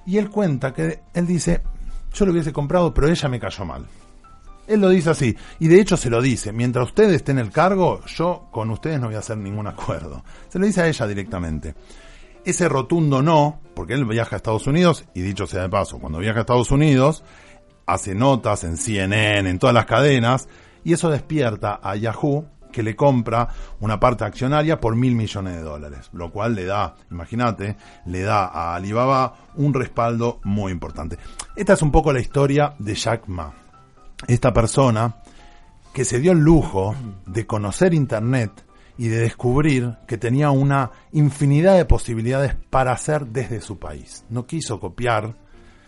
[0.05, 1.63] Y él cuenta que él dice,
[2.13, 3.87] yo lo hubiese comprado, pero ella me cayó mal.
[4.67, 7.51] Él lo dice así, y de hecho se lo dice, mientras usted esté en el
[7.51, 10.23] cargo, yo con ustedes no voy a hacer ningún acuerdo.
[10.49, 11.75] Se lo dice a ella directamente.
[12.45, 16.19] Ese rotundo no, porque él viaja a Estados Unidos, y dicho sea de paso, cuando
[16.19, 17.25] viaja a Estados Unidos,
[17.87, 20.49] hace notas en CNN, en todas las cadenas,
[20.85, 23.49] y eso despierta a Yahoo que le compra
[23.81, 27.77] una parte accionaria por mil millones de dólares, lo cual le da, imagínate,
[28.07, 31.19] le da a Alibaba un respaldo muy importante.
[31.57, 33.53] Esta es un poco la historia de Jack Ma,
[34.27, 35.17] esta persona
[35.93, 36.95] que se dio el lujo
[37.27, 38.65] de conocer Internet
[38.99, 44.25] y de descubrir que tenía una infinidad de posibilidades para hacer desde su país.
[44.29, 45.37] No quiso copiar,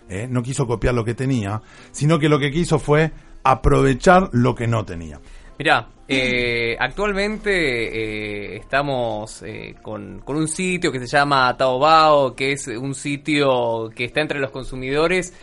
[0.09, 0.29] ¿eh?
[0.31, 3.12] no quiso copiar lo que tenía, sino que lo que quiso fue
[3.43, 5.21] aprovechar lo que no tenía.
[5.61, 12.66] Mirá, eh, actualmente eh, estamos eh, con, un sitio que se llama Taobao, que es
[12.68, 15.35] un sitio que está entre los consumidores.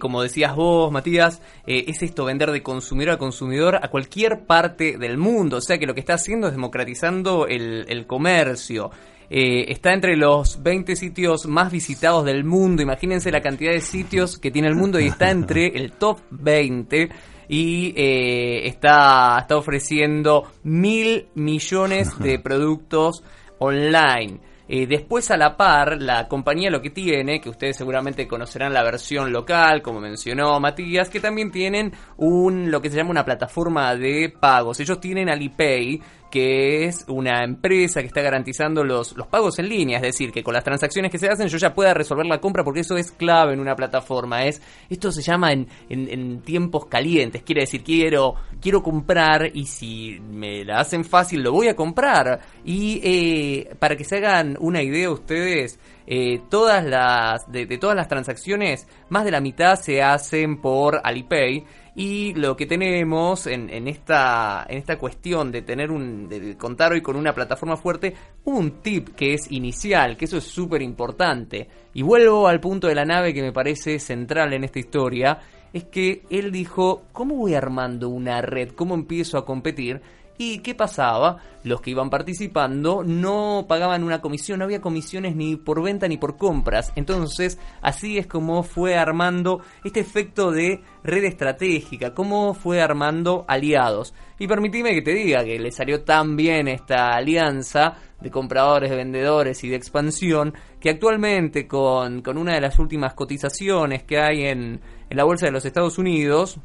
[0.00, 5.16] como decías vos, Matías, es esto vender de consumidor a consumidor a cualquier parte del
[5.18, 5.58] mundo.
[5.58, 8.90] O sea que lo que está haciendo es democratizando el, el comercio.
[9.28, 12.82] está entre los 20 sitios más visitados del mundo.
[12.82, 17.08] Imagínense la cantidad de sitios que tiene el mundo y está entre el top 20
[17.52, 23.24] y eh, está, está ofreciendo mil millones de productos
[23.58, 24.38] online.
[24.68, 28.84] Eh, después a la par, la compañía lo que tiene, que ustedes seguramente conocerán la
[28.84, 33.96] versión local, como mencionó Matías, que también tienen un lo que se llama una plataforma
[33.96, 34.78] de pagos.
[34.78, 39.96] Ellos tienen Alipay, que es una empresa que está garantizando los, los pagos en línea,
[39.96, 42.64] es decir, que con las transacciones que se hacen yo ya pueda resolver la compra
[42.64, 44.44] porque eso es clave en una plataforma.
[44.44, 50.20] Es, esto se llama en, en, tiempos calientes, quiere decir, quiero, quiero comprar y si
[50.20, 52.40] me la hacen fácil lo voy a comprar.
[52.64, 55.78] Y eh, para que se hagan una idea ustedes,
[56.12, 61.64] eh, todas las, de, todas las transacciones, más de la mitad se hacen por Alipay
[61.94, 66.90] y lo que tenemos en, en, esta, en esta cuestión de tener un, de contar
[66.90, 71.68] hoy con una plataforma fuerte, un tip que es inicial, que eso es súper importante.
[71.94, 75.38] Y vuelvo al punto de la nave que me parece central en esta historia,
[75.72, 78.70] es que él dijo, ¿cómo voy armando una red?
[78.70, 80.00] ¿Cómo empiezo a competir?
[80.42, 81.36] ¿Y qué pasaba?
[81.64, 86.16] Los que iban participando no pagaban una comisión, no había comisiones ni por venta ni
[86.16, 86.94] por compras.
[86.96, 94.14] Entonces, así es como fue armando este efecto de red estratégica, cómo fue armando aliados.
[94.38, 98.96] Y permitime que te diga que le salió tan bien esta alianza de compradores, de
[98.96, 104.46] vendedores y de expansión, que actualmente con, con una de las últimas cotizaciones que hay
[104.46, 106.58] en, en la Bolsa de los Estados Unidos,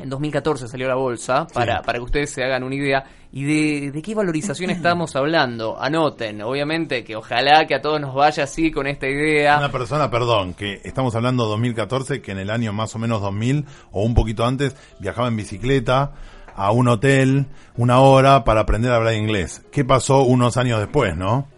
[0.00, 3.04] en 2014 salió la bolsa, para, para que ustedes se hagan una idea.
[3.32, 5.80] ¿Y de, de, qué valorización estamos hablando?
[5.80, 9.58] Anoten, obviamente que ojalá que a todos nos vaya así con esta idea.
[9.58, 13.20] Una persona, perdón, que estamos hablando de 2014, que en el año más o menos
[13.20, 16.12] 2000 o un poquito antes viajaba en bicicleta
[16.56, 19.64] a un hotel una hora para aprender a hablar inglés.
[19.70, 21.48] ¿Qué pasó unos años después, no?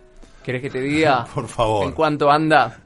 [0.44, 1.24] ¿Querés que te diga?
[1.34, 1.86] Por favor.
[1.86, 2.81] ¿En cuánto anda?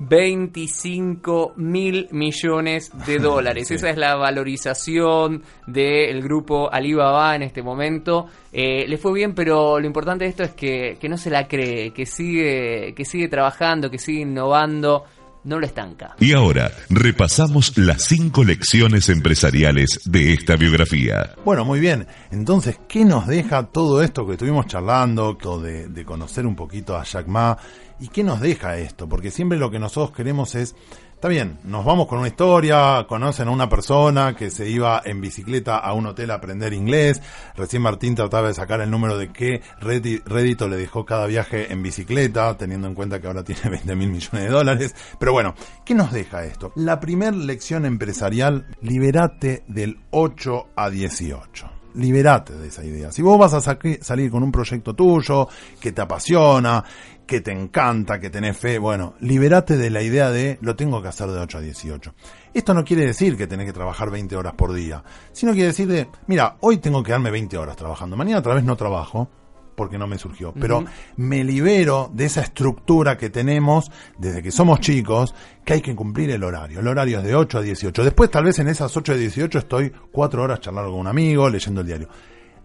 [0.00, 3.70] 25 mil millones de dólares.
[3.70, 8.26] Esa es la valorización del grupo Alibaba en este momento.
[8.52, 11.46] Eh, le fue bien, pero lo importante de esto es que, que no se la
[11.46, 15.04] cree, que sigue, que sigue trabajando, que sigue innovando
[15.44, 16.14] no lo estanca.
[16.20, 21.34] Y ahora repasamos las cinco lecciones empresariales de esta biografía.
[21.44, 22.06] Bueno, muy bien.
[22.30, 27.04] Entonces, ¿qué nos deja todo esto que estuvimos charlando, de, de conocer un poquito a
[27.04, 27.56] Jack Ma?
[28.00, 29.08] ¿Y qué nos deja esto?
[29.08, 30.74] Porque siempre lo que nosotros queremos es
[31.20, 35.20] Está bien, nos vamos con una historia, conocen a una persona que se iba en
[35.20, 37.20] bicicleta a un hotel a aprender inglés,
[37.54, 41.82] recién Martín trataba de sacar el número de qué rédito le dejó cada viaje en
[41.82, 44.94] bicicleta, teniendo en cuenta que ahora tiene 20 mil millones de dólares.
[45.18, 45.54] Pero bueno,
[45.84, 46.72] ¿qué nos deja esto?
[46.74, 53.10] La primera lección empresarial, liberate del 8 a 18 liberate de esa idea.
[53.10, 53.60] Si vos vas a
[54.00, 55.48] salir con un proyecto tuyo
[55.80, 56.84] que te apasiona,
[57.30, 61.06] que te encanta, que tenés fe, bueno, liberate de la idea de lo tengo que
[61.06, 62.14] hacer de 8 a 18.
[62.52, 65.86] Esto no quiere decir que tenés que trabajar 20 horas por día, sino quiere decir
[65.86, 69.30] de, mira, hoy tengo que darme 20 horas trabajando, mañana otra vez no trabajo,
[69.76, 70.52] porque no me surgió.
[70.58, 70.84] Pero
[71.18, 75.32] me libero de esa estructura que tenemos desde que somos chicos,
[75.64, 76.80] que hay que cumplir el horario.
[76.80, 78.02] El horario es de 8 a 18.
[78.02, 81.48] Después tal vez en esas 8 a 18 estoy 4 horas charlando con un amigo,
[81.48, 82.08] leyendo el diario.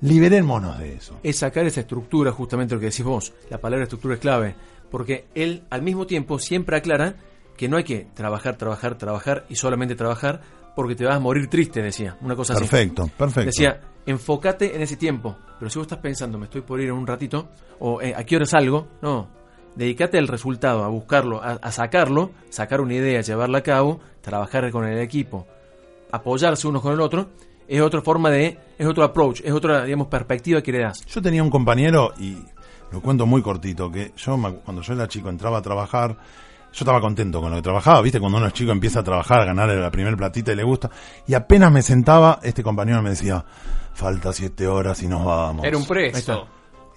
[0.01, 1.19] Liberémonos de eso.
[1.23, 3.33] Es sacar esa estructura, justamente lo que decís vos.
[3.49, 4.55] La palabra estructura es clave.
[4.91, 7.15] Porque él al mismo tiempo siempre aclara
[7.57, 10.41] que no hay que trabajar, trabajar, trabajar y solamente trabajar
[10.75, 12.17] porque te vas a morir triste, decía.
[12.21, 12.63] Una cosa así.
[12.63, 13.47] Perfecto, perfecto.
[13.47, 15.37] Decía, enfócate en ese tiempo.
[15.57, 18.23] Pero si vos estás pensando, me estoy por ir en un ratito, o eh, a
[18.25, 19.29] qué hora salgo, no.
[19.75, 24.85] Dedícate al resultado, a buscarlo, a, sacarlo, sacar una idea, llevarla a cabo, trabajar con
[24.85, 25.47] el equipo,
[26.11, 27.29] apoyarse uno con el otro
[27.67, 31.05] es otra forma de, es otro approach, es otra, digamos, perspectiva que le das.
[31.05, 32.37] Yo tenía un compañero, y
[32.91, 36.99] lo cuento muy cortito, que yo cuando yo era chico entraba a trabajar, yo estaba
[36.99, 39.69] contento con lo que trabajaba, viste, cuando uno es chico empieza a trabajar, a ganar
[39.69, 40.89] la primer platita y le gusta,
[41.25, 43.43] y apenas me sentaba, este compañero me decía,
[43.93, 45.65] falta siete horas y nos vamos.
[45.65, 46.47] Era un preso.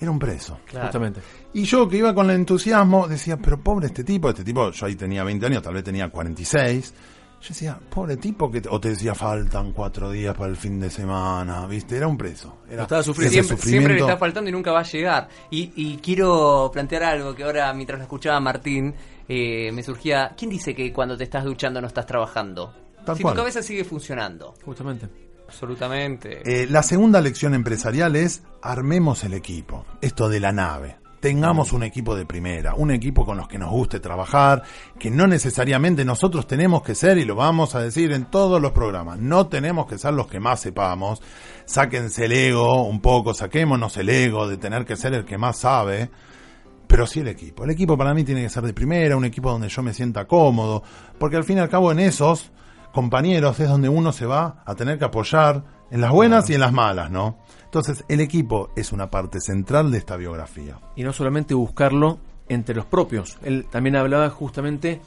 [0.00, 0.58] Era un preso.
[0.64, 0.86] Claro.
[0.86, 1.20] Justamente.
[1.54, 4.86] Y yo que iba con el entusiasmo, decía, pero pobre este tipo, este tipo, yo
[4.86, 6.94] ahí tenía 20 años, tal vez tenía 46.
[7.40, 10.80] Yo decía, pobre tipo, que te- o te decía, faltan cuatro días para el fin
[10.80, 11.96] de semana, ¿viste?
[11.96, 12.58] Era un preso.
[12.68, 13.32] Era estaba sufriendo.
[13.32, 13.80] Siempre, sufrimiento.
[13.88, 15.28] siempre le está faltando y nunca va a llegar.
[15.50, 18.92] Y, y quiero plantear algo que ahora, mientras lo escuchaba Martín,
[19.28, 20.34] eh, me surgía.
[20.36, 22.74] ¿Quién dice que cuando te estás duchando no estás trabajando?
[23.06, 23.34] Tal si cual.
[23.34, 24.54] tu cabeza sigue funcionando.
[24.64, 25.08] Justamente.
[25.46, 26.42] Absolutamente.
[26.44, 29.86] Eh, la segunda lección empresarial es armemos el equipo.
[30.00, 30.96] Esto de la nave.
[31.20, 34.62] Tengamos un equipo de primera, un equipo con los que nos guste trabajar,
[34.98, 38.70] que no necesariamente nosotros tenemos que ser, y lo vamos a decir en todos los
[38.70, 41.20] programas, no tenemos que ser los que más sepamos.
[41.64, 45.58] Sáquense el ego un poco, saquémonos el ego de tener que ser el que más
[45.58, 46.08] sabe,
[46.86, 47.64] pero sí el equipo.
[47.64, 50.26] El equipo para mí tiene que ser de primera, un equipo donde yo me sienta
[50.26, 50.84] cómodo,
[51.18, 52.52] porque al fin y al cabo en esos
[52.92, 56.60] compañeros es donde uno se va a tener que apoyar en las buenas y en
[56.60, 57.38] las malas, ¿no?
[57.68, 60.78] Entonces, el equipo es una parte central de esta biografía.
[60.96, 63.36] y no solamente buscarlo entre los propios.
[63.42, 65.00] Él también hablaba justamente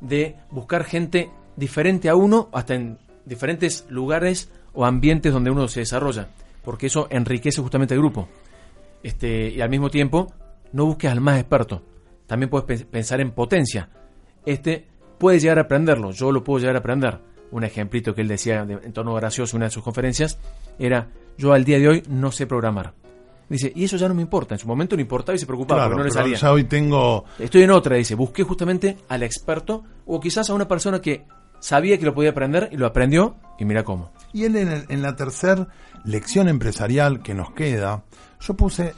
[0.00, 5.80] de buscar gente diferente a uno, hasta en diferentes lugares o ambientes donde uno se
[5.80, 6.28] desarrolla,
[6.64, 8.28] porque eso enriquece justamente el grupo.
[9.02, 10.32] Este, y al mismo tiempo,
[10.72, 11.82] no busques al más experto.
[12.26, 13.90] También puedes pe- pensar en potencia.
[14.44, 14.86] Este
[15.18, 17.18] puede llegar a aprenderlo, yo lo puedo llegar a aprender.
[17.52, 20.38] Un ejemplito que él decía de- en tono gracioso en una de sus conferencias
[20.78, 22.92] era, yo al día de hoy no sé programar.
[23.48, 24.54] Dice, y eso ya no me importa.
[24.56, 26.36] En su momento no importaba y se preocupaba Claro, porque no le salía.
[26.36, 28.16] ya hoy tengo Estoy en otra, dice.
[28.16, 31.24] Busqué justamente al experto o quizás a una persona que
[31.60, 34.10] sabía que lo podía aprender y lo aprendió y mira cómo.
[34.32, 35.68] Y él en, el- en la tercera
[36.04, 38.02] lección empresarial que nos queda,
[38.40, 38.92] yo puse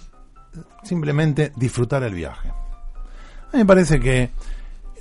[0.83, 2.49] simplemente disfrutar el viaje.
[2.49, 4.31] A mí me parece que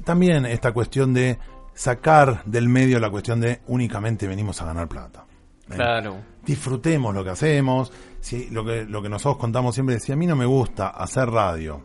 [0.03, 1.37] también esta cuestión de
[1.77, 5.25] sacar del medio la cuestión de únicamente venimos a ganar plata.
[5.69, 5.75] ¿eh?
[5.75, 6.17] claro.
[6.43, 7.93] Disfrutemos lo que hacemos.
[8.19, 11.29] Si, lo, que, lo que nosotros contamos siempre, si a mí no me gusta hacer
[11.29, 11.83] radio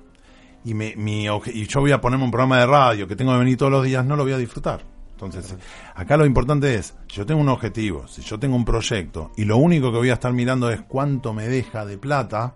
[0.64, 3.38] y, me, mi, y yo voy a ponerme un programa de radio que tengo que
[3.38, 4.83] venir todos los días, no lo voy a disfrutar.
[5.12, 5.57] Entonces,
[5.94, 9.44] acá lo importante es, si yo tengo un objetivo, si yo tengo un proyecto y
[9.44, 12.55] lo único que voy a estar mirando es cuánto me deja de plata,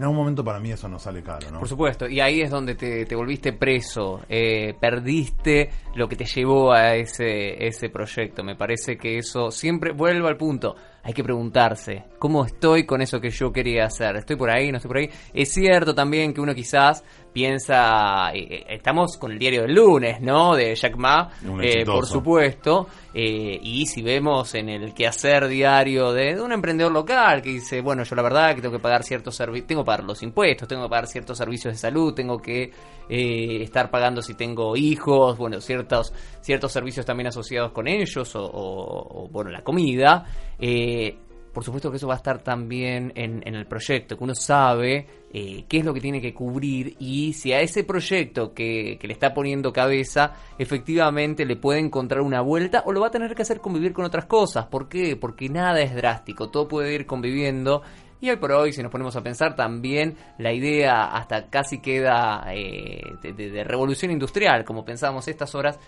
[0.00, 1.58] en algún momento para mí eso no sale caro, ¿no?
[1.58, 6.24] Por supuesto, y ahí es donde te, te volviste preso, eh, perdiste lo que te
[6.24, 8.42] llevó a ese, ese proyecto.
[8.42, 10.74] Me parece que eso siempre vuelve al punto.
[11.02, 14.16] Hay que preguntarse, ¿cómo estoy con eso que yo quería hacer?
[14.16, 14.70] ¿Estoy por ahí?
[14.70, 15.10] ¿No estoy por ahí?
[15.34, 20.20] Es cierto también que uno quizás piensa, eh, eh, estamos con el diario del lunes,
[20.20, 20.54] ¿no?
[20.54, 21.30] De Jack Ma,
[21.64, 26.92] eh, por supuesto, eh, y si vemos en el quehacer diario de, de un emprendedor
[26.92, 29.86] local que dice, bueno, yo la verdad que tengo que pagar ciertos servicios, tengo que
[29.86, 32.72] pagar los impuestos, tengo que pagar ciertos servicios de salud, tengo que
[33.08, 39.24] estar pagando si tengo hijos, bueno, ciertos, ciertos servicios también asociados con ellos, o, o-
[39.24, 40.24] o, bueno, la comida.
[40.58, 41.16] eh,
[41.52, 45.06] por supuesto que eso va a estar también en, en el proyecto, que uno sabe
[45.32, 49.06] eh, qué es lo que tiene que cubrir y si a ese proyecto que, que
[49.06, 53.34] le está poniendo cabeza efectivamente le puede encontrar una vuelta o lo va a tener
[53.34, 54.66] que hacer convivir con otras cosas.
[54.66, 55.16] ¿Por qué?
[55.16, 57.82] Porque nada es drástico, todo puede ir conviviendo.
[58.22, 62.44] Y hoy por hoy, si nos ponemos a pensar, también la idea hasta casi queda
[62.54, 65.78] eh, de, de- revolución industrial, como pensábamos estas horas,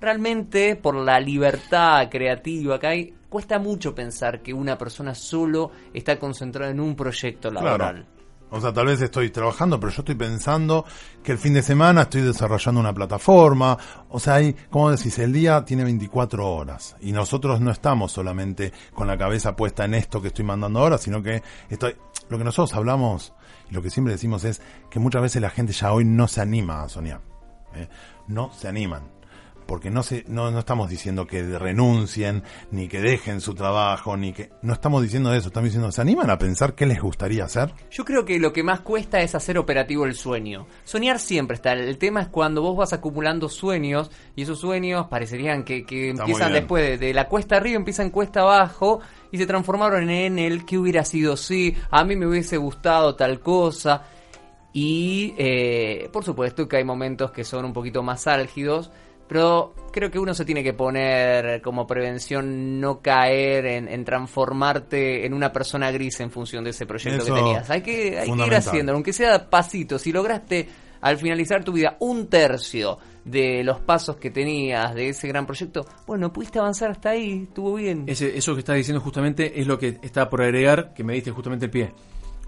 [0.00, 6.18] realmente por la libertad creativa que hay, cuesta mucho pensar que una persona solo está
[6.18, 8.04] concentrada en un proyecto laboral.
[8.04, 8.18] Claro.
[8.50, 10.84] O sea, tal vez estoy trabajando, pero yo estoy pensando
[11.22, 13.76] que el fin de semana estoy desarrollando una plataforma.
[14.08, 16.96] O sea, hay, como decís, el día tiene 24 horas.
[17.00, 20.96] Y nosotros no estamos solamente con la cabeza puesta en esto que estoy mandando ahora,
[20.96, 21.94] sino que estoy,
[22.30, 23.34] lo que nosotros hablamos
[23.70, 26.40] y lo que siempre decimos es que muchas veces la gente ya hoy no se
[26.40, 27.20] anima a soñar.
[27.74, 27.86] ¿eh?
[28.28, 29.17] No se animan
[29.68, 34.32] porque no, se, no, no estamos diciendo que renuncien, ni que dejen su trabajo, ni
[34.32, 34.50] que...
[34.62, 37.74] No estamos diciendo eso, estamos diciendo, ¿se animan a pensar qué les gustaría hacer?
[37.90, 40.66] Yo creo que lo que más cuesta es hacer operativo el sueño.
[40.84, 41.74] Soñar siempre está.
[41.74, 46.54] El tema es cuando vos vas acumulando sueños y esos sueños parecerían que, que empiezan
[46.54, 49.00] después de, de la cuesta arriba, empiezan cuesta abajo
[49.30, 53.40] y se transformaron en el que hubiera sido sí, a mí me hubiese gustado tal
[53.40, 54.02] cosa.
[54.72, 58.90] Y eh, por supuesto que hay momentos que son un poquito más álgidos,
[59.28, 65.26] pero creo que uno se tiene que poner como prevención no caer en, en transformarte
[65.26, 67.70] en una persona gris en función de ese proyecto Eso, que tenías.
[67.70, 69.98] Hay que, hay que ir haciendo, aunque sea pasito.
[69.98, 70.68] Si lograste
[71.00, 75.84] al finalizar tu vida un tercio de los pasos que tenías de ese gran proyecto,
[76.06, 78.04] bueno, pudiste avanzar hasta ahí, estuvo bien.
[78.06, 81.30] Ese, eso que estás diciendo justamente es lo que estaba por agregar, que me diste
[81.30, 81.92] justamente el pie.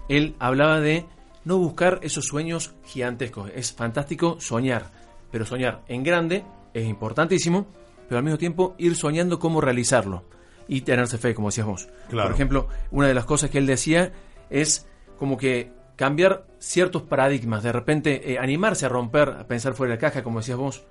[0.09, 1.05] Él hablaba de
[1.45, 3.51] no buscar esos sueños gigantescos.
[3.55, 4.91] Es fantástico soñar,
[5.31, 6.43] pero soñar en grande
[6.73, 7.67] es importantísimo,
[8.07, 10.23] pero al mismo tiempo ir soñando cómo realizarlo
[10.67, 11.89] y tenerse fe, como decías vos.
[12.09, 12.27] Claro.
[12.29, 14.11] Por ejemplo, una de las cosas que él decía
[14.49, 19.91] es como que cambiar ciertos paradigmas, de repente eh, animarse a romper, a pensar fuera
[19.93, 20.83] de la caja, como decías vos.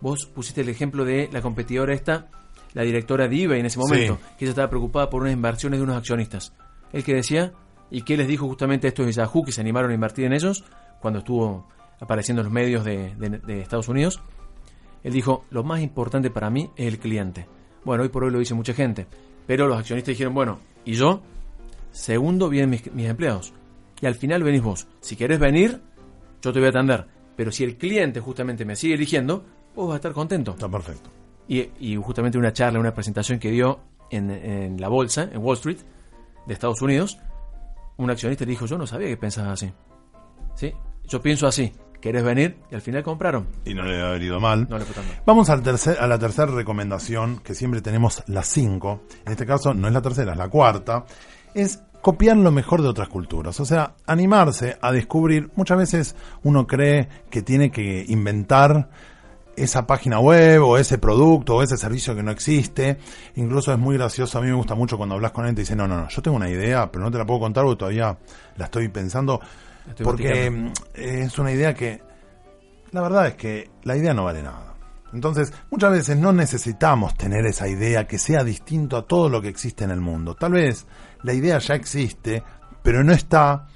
[0.00, 2.28] Vos pusiste el ejemplo de la competidora esta,
[2.74, 4.34] la directora de eBay en ese momento, Sí.
[4.38, 6.52] que ella estaba preocupada por unas inversiones de unos accionistas.
[6.92, 7.52] El que decía,
[7.90, 10.32] y qué les dijo justamente a estos de Yahoo que se animaron a invertir en
[10.32, 10.64] ellos
[11.00, 11.68] cuando estuvo
[12.00, 14.20] apareciendo en los medios de, de- de Estados Unidos.
[15.04, 17.46] Él dijo, lo más importante para mí es el cliente.
[17.84, 19.06] Bueno, hoy por hoy lo dice mucha gente,
[19.46, 21.22] pero los accionistas dijeron, bueno, ¿y yo?
[21.92, 23.52] Segundo vienen mis, mis empleados.
[24.00, 24.88] Y al final venís vos.
[25.00, 25.80] Si querés venir,
[26.42, 27.06] yo te voy a atender.
[27.36, 29.44] Pero si el cliente justamente me sigue eligiendo,
[29.76, 30.52] vos vas a estar contento.
[30.52, 31.10] Está perfecto.
[31.46, 33.80] Y, y justamente una charla, una presentación que dio
[34.10, 35.78] en, en la bolsa, en Wall Street,
[36.46, 37.18] de Estados Unidos,
[37.96, 39.72] un accionista le dijo, yo no sabía que pensabas así.
[40.54, 40.72] ¿Sí?
[41.06, 41.72] Yo pienso así.
[42.04, 42.58] ¿Querés venir?
[42.70, 43.46] Y al final compraron.
[43.64, 44.66] Y no le haber ido mal.
[44.68, 45.22] No le fue tan mal.
[45.24, 49.04] Vamos al tercer, a la tercera recomendación, que siempre tenemos las cinco.
[49.24, 51.06] En este caso no es la tercera, es la cuarta.
[51.54, 53.58] Es copiar lo mejor de otras culturas.
[53.58, 55.50] O sea, animarse a descubrir.
[55.56, 58.90] Muchas veces uno cree que tiene que inventar
[59.56, 62.98] esa página web o ese producto o ese servicio que no existe.
[63.36, 64.36] Incluso es muy gracioso.
[64.36, 66.08] A mí me gusta mucho cuando hablas con él y te dice, no, no, no,
[66.10, 68.18] yo tengo una idea, pero no te la puedo contar porque todavía
[68.56, 69.40] la estoy pensando.
[69.88, 72.02] Estoy porque mm, es una idea que
[72.90, 74.74] la verdad es que la idea no vale nada.
[75.12, 79.48] Entonces, muchas veces no necesitamos tener esa idea que sea distinto a todo lo que
[79.48, 80.34] existe en el mundo.
[80.34, 80.86] Tal vez
[81.22, 82.42] la idea ya existe,
[82.82, 83.66] pero no está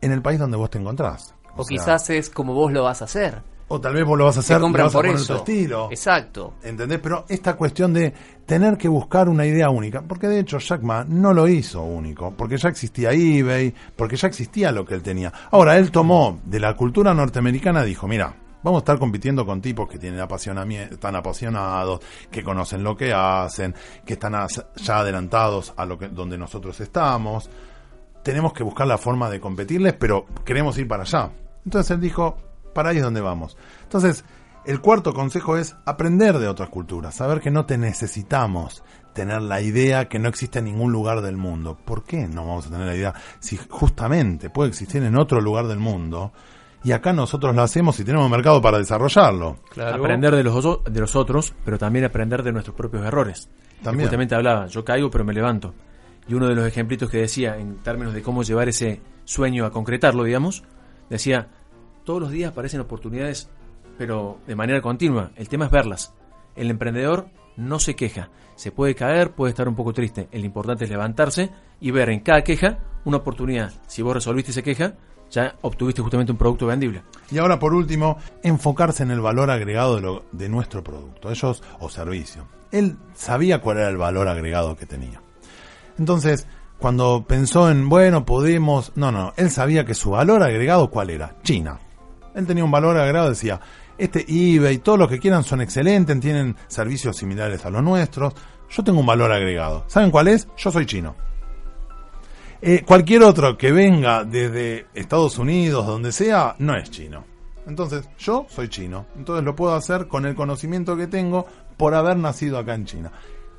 [0.00, 1.34] en el país donde vos te encontrás.
[1.56, 3.42] o sea, quizás es como vos lo vas a hacer.
[3.72, 5.34] O tal vez vos lo vas a hacer, compran vas a por poner eso.
[5.34, 5.88] tu estilo.
[5.92, 6.54] Exacto.
[6.64, 6.98] ¿Entendés?
[7.00, 8.12] Pero esta cuestión de
[8.44, 12.32] tener que buscar una idea única, porque de hecho Jack Ma no lo hizo único,
[12.36, 15.32] porque ya existía eBay, porque ya existía lo que él tenía.
[15.52, 19.88] Ahora, él tomó de la cultura norteamericana, dijo, mira, vamos a estar compitiendo con tipos
[19.88, 23.72] que tienen apasionamiento, están apasionados, que conocen lo que hacen,
[24.04, 24.34] que están
[24.74, 27.48] ya adelantados a lo que donde nosotros estamos.
[28.24, 31.30] Tenemos que buscar la forma de competirles, pero queremos ir para allá.
[31.64, 33.56] Entonces él dijo, para ahí es donde vamos.
[33.82, 34.24] Entonces,
[34.64, 38.82] el cuarto consejo es aprender de otras culturas, saber que no te necesitamos
[39.14, 41.76] tener la idea que no existe en ningún lugar del mundo.
[41.84, 45.66] ¿Por qué no vamos a tener la idea si justamente puede existir en otro lugar
[45.66, 46.32] del mundo
[46.84, 49.58] y acá nosotros lo hacemos y tenemos mercado para desarrollarlo?
[50.04, 53.48] Aprender de los, oso- de los otros, pero también aprender de nuestros propios errores.
[53.82, 54.06] También.
[54.06, 55.74] Justamente hablaba, yo caigo pero me levanto.
[56.28, 59.70] Y uno de los ejemplitos que decía, en términos de cómo llevar ese sueño a
[59.72, 60.62] concretarlo, digamos,
[61.08, 61.48] decía,
[62.10, 63.48] todos los días aparecen oportunidades,
[63.96, 65.30] pero de manera continua.
[65.36, 66.12] El tema es verlas.
[66.56, 68.30] El emprendedor no se queja.
[68.56, 70.26] Se puede caer, puede estar un poco triste.
[70.32, 73.72] El importante es levantarse y ver en cada queja una oportunidad.
[73.86, 74.94] Si vos resolviste esa queja,
[75.30, 77.04] ya obtuviste justamente un producto vendible.
[77.30, 82.48] Y ahora, por último, enfocarse en el valor agregado de, nuestro producto, ellos o servicio.
[82.72, 85.22] Él sabía cuál era el valor agregado que tenía.
[85.96, 86.48] Entonces,
[86.80, 88.90] cuando pensó en, bueno, podemos...
[88.96, 91.36] No, no, él sabía que su valor agregado, ¿cuál era?
[91.44, 91.78] China.
[92.34, 93.60] Él tenía un valor agregado, decía,
[93.98, 98.34] este eBay, todos los que quieran son excelentes, tienen servicios similares a los nuestros.
[98.70, 99.84] Yo tengo un valor agregado.
[99.88, 100.48] ¿Saben cuál es?
[100.56, 101.16] Yo soy chino.
[102.62, 107.24] Eh, cualquier otro que venga desde Estados Unidos, donde sea, no es chino.
[107.66, 109.06] Entonces, yo soy chino.
[109.16, 113.12] Entonces lo puedo hacer con el conocimiento que tengo por haber nacido acá en China.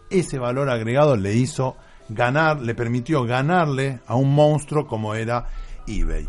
[0.10, 1.78] Ese valor agregado le hizo
[2.10, 5.48] ganar, le permitió ganarle a un monstruo como era
[5.88, 6.28] eBay.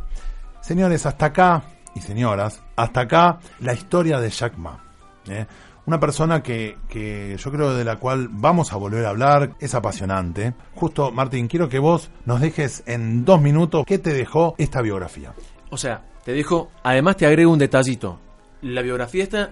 [0.60, 1.64] Señores, hasta acá,
[1.94, 4.82] y señoras, hasta acá la historia de Jack Ma.
[5.28, 5.46] ¿eh?
[5.84, 9.74] Una persona que, que yo creo de la cual vamos a volver a hablar, es
[9.74, 10.54] apasionante.
[10.74, 15.32] Justo, Martín, quiero que vos nos dejes en dos minutos qué te dejó esta biografía.
[15.70, 18.20] O sea, te dejo, además te agrego un detallito.
[18.62, 19.50] La biografía esta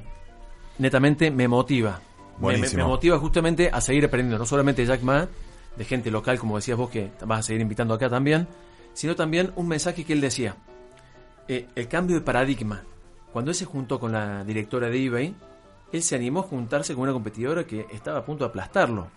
[0.79, 1.99] netamente me motiva.
[2.39, 2.85] Me, me- Buenísimo.
[2.85, 5.27] me motiva justamente a seguir aprendiendo, no solamente de Jack Ma,
[5.77, 8.47] de gente local, como decías vos, que vas a seguir invitando acá también,
[8.95, 10.55] sino también un mensaje que él decía.
[11.53, 12.85] Eh, el cambio de paradigma.
[13.33, 15.35] Cuando él se juntó con la directora de eBay,
[15.93, 19.09] él se animó a juntarse con una competidora que estaba a punto de aplastarlo.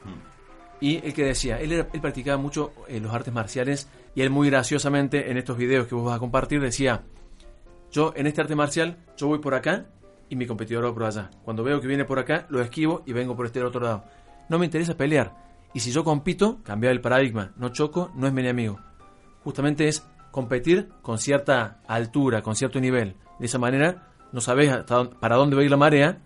[0.81, 4.31] Y el que decía, él, era- él practicaba mucho eh, los artes marciales y él
[4.31, 7.03] muy graciosamente en estos videos que vos vas a compartir decía,
[7.91, 9.85] yo en este arte marcial, yo voy por acá
[10.27, 11.29] y mi competidor va por allá.
[11.45, 14.03] Cuando veo que viene por acá, lo esquivo y vengo por este otro lado.
[14.49, 15.31] No me interesa pelear.
[15.75, 17.51] Y si yo compito, cambiar el paradigma.
[17.57, 18.79] No choco, no es mi enemigo.
[19.43, 20.03] Justamente es
[20.33, 23.15] competir con cierta altura, con cierto nivel.
[23.39, 26.17] De esa manera no sabes hasta dónde- para dónde va a ir la marea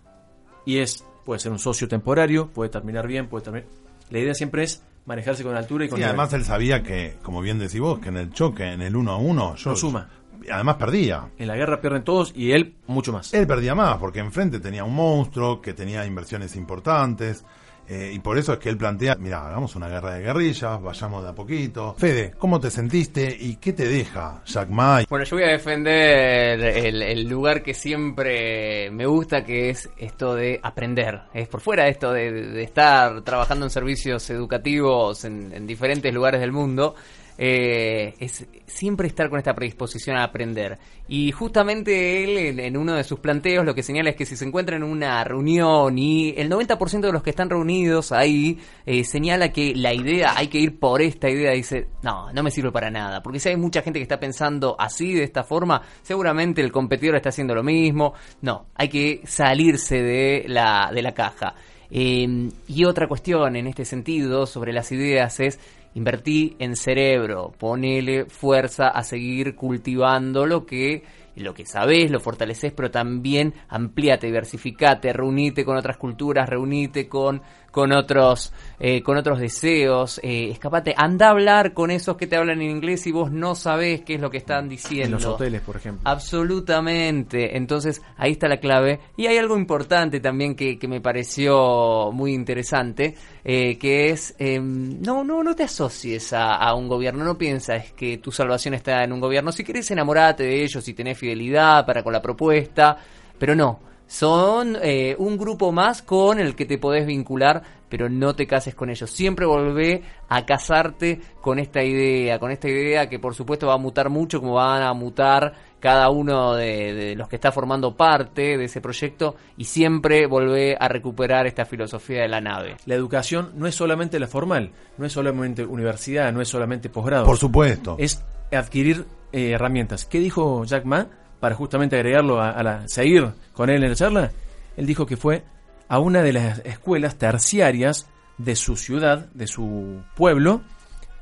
[0.66, 3.68] y es puede ser un socio temporario, puede terminar bien, puede terminar.
[4.10, 6.12] La idea siempre es manejarse con altura y con Sí, nivel.
[6.12, 9.12] además él sabía que, como bien decís vos, que en el choque, en el uno
[9.12, 10.10] a uno, yo No suma.
[10.49, 11.30] Además perdía.
[11.38, 13.34] En la guerra pierden todos y él mucho más.
[13.34, 17.43] Él perdía más, porque enfrente tenía un monstruo que tenía inversiones importantes.
[17.89, 21.23] Eh, y por eso es que él plantea, mira, hagamos una guerra de guerrillas, vayamos
[21.23, 21.95] de a poquito.
[21.97, 25.03] Fede, ¿cómo te sentiste y qué te deja Jack Ma?
[25.09, 30.59] Bueno, yo voy a defender el, lugar que siempre me gusta, que es esto de
[30.61, 31.21] aprender.
[31.33, 36.95] Es por fuera esto de, estar trabajando en servicios educativos en diferentes lugares del mundo.
[37.38, 40.77] Eh, es siempre estar con esta predisposición a aprender.
[41.07, 44.45] Y justamente él, en, uno de sus planteos, lo que señala es que si se
[44.45, 49.53] encuentra en una reunión y el 90% de los que están reunidos ahí eh, señala
[49.53, 52.89] que la idea, hay que ir por esta idea, dice, no, no me sirve para
[52.89, 53.21] nada.
[53.21, 57.15] Porque si hay mucha gente que está pensando así, de esta forma, seguramente el competidor
[57.15, 58.13] está haciendo lo mismo.
[58.41, 61.55] No, hay que salirse de la, de la caja.
[61.89, 65.59] Eh, y otra cuestión en este sentido sobre las ideas es
[65.98, 71.04] invertí en cerebro, ponele fuerza a seguir cultivando lo que
[71.36, 77.43] lo que sabés, lo fortaleces, pero también ampliate, diversificate, reunite con otras culturas, reunite con,
[77.72, 82.36] con otros, eh, con otros deseos, eh, escapate, anda a hablar con esos que te
[82.36, 85.18] hablan en inglés y vos no sabés qué es lo que están En diciendo.
[85.18, 86.01] los hoteles, por ejemplo.
[86.09, 87.57] Absolutamente.
[87.57, 88.99] Entonces, ahí está la clave.
[89.15, 94.59] Y hay algo importante también que, que me pareció muy interesante, eh, que es, eh,
[94.59, 99.03] no, no, no te asocies a, a un gobierno, no piensas que tu salvación está
[99.03, 99.51] en un gobierno.
[99.51, 102.97] Si querés enamorarte de ellos, si tenés fidelidad para con la propuesta,
[103.38, 103.86] pero no.
[104.08, 108.74] Son eh, un grupo más con el que te podés vincular, pero no te cases
[108.74, 109.10] con ellos.
[109.10, 113.78] Siempre volvé a casarte con esta idea, con esta idea que por supuesto va a
[113.78, 118.58] mutar mucho, como van a mutar cada uno de, de los que está formando parte
[118.58, 122.78] de ese proyecto, y siempre volvé a recuperar esta filosofía de la nave.
[122.86, 127.26] La educación no es solamente la formal, no es solamente universidad, no es solamente posgrado.
[127.26, 127.95] Por supuesto.
[127.99, 130.05] Es adquirir eh, herramientas.
[130.05, 131.08] ¿Qué dijo Jack Ma
[131.39, 134.31] para justamente agregarlo a, a la, seguir con él en la charla?
[134.75, 135.43] Él dijo que fue
[135.88, 138.07] a una de las escuelas terciarias
[138.38, 140.61] de su ciudad, de su pueblo,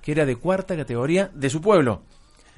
[0.01, 2.01] que era de cuarta categoría de su pueblo.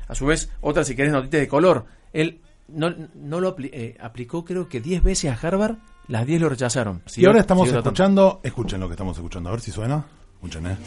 [0.08, 1.86] A su vez, otra, si querés, notita de color.
[2.14, 5.76] Él no, no lo apli- eh, aplicó, creo que 10 veces a Harvard,
[6.08, 7.02] las 10 lo rechazaron.
[7.22, 10.06] y ahora estamos escuchando, escuchen lo que estamos escuchando, a ver si suena.
[10.36, 10.78] Escuchen, eh.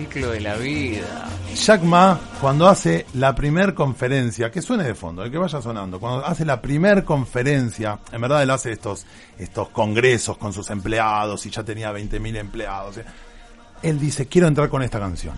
[0.00, 1.28] Ciclo de la vida.
[1.54, 6.00] Jack Ma, cuando hace la primer conferencia, que suene de fondo, el que vaya sonando,
[6.00, 9.04] cuando hace la primer conferencia, en verdad él hace estos,
[9.38, 12.96] estos congresos con sus empleados y ya tenía 20.000 empleados.
[12.96, 13.04] eh.
[13.82, 15.34] Él dice, quiero entrar con esta canción.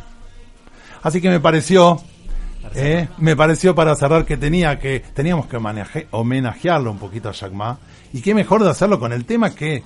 [1.03, 2.01] Así que me pareció,
[2.77, 7.33] eh, me pareció para cerrar que tenía que, teníamos que homenaje- homenajearlo un poquito a
[7.33, 7.79] Jack Ma,
[8.13, 9.83] y qué mejor de hacerlo con el tema que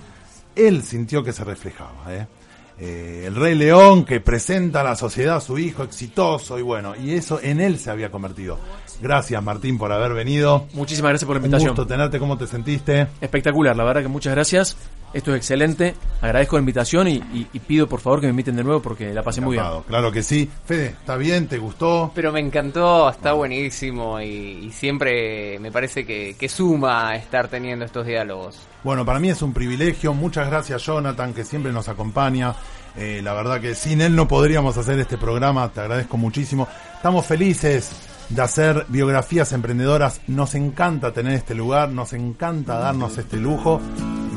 [0.55, 2.27] él sintió que se reflejaba, eh.
[2.79, 6.95] Eh, el Rey León que presenta a la sociedad a su hijo exitoso y bueno,
[6.95, 8.59] y eso en él se había convertido.
[9.01, 10.67] Gracias Martín por haber venido.
[10.75, 11.71] Muchísimas gracias por la Un invitación.
[11.71, 13.07] gusto tenerte, ¿cómo te sentiste?
[13.21, 14.77] Espectacular, la verdad que muchas gracias.
[15.13, 15.95] Esto es excelente.
[16.21, 19.15] Agradezco la invitación y, y- y pido por favor que me inviten de nuevo porque
[19.15, 19.65] la pasé muy bien.
[19.89, 20.51] Claro que sí.
[20.67, 21.47] Fede, ¿está bien?
[21.49, 22.13] ¿Te gustó?
[22.15, 24.27] Pero me encantó, está buenísimo y,
[24.67, 28.59] y siempre me parece que, que suma estar teniendo estos diálogos.
[28.85, 30.13] Bueno, para mí es un privilegio.
[30.13, 32.55] Muchas gracias, Jonathan, que siempre nos acompaña.
[32.97, 35.71] Eh, la verdad que sin él no podríamos hacer este programa.
[35.71, 36.69] Te agradezco muchísimo.
[36.95, 37.91] Estamos felices
[38.29, 40.21] de hacer biografías emprendedoras.
[40.27, 43.81] Nos encanta tener este lugar, nos encanta darnos este lujo.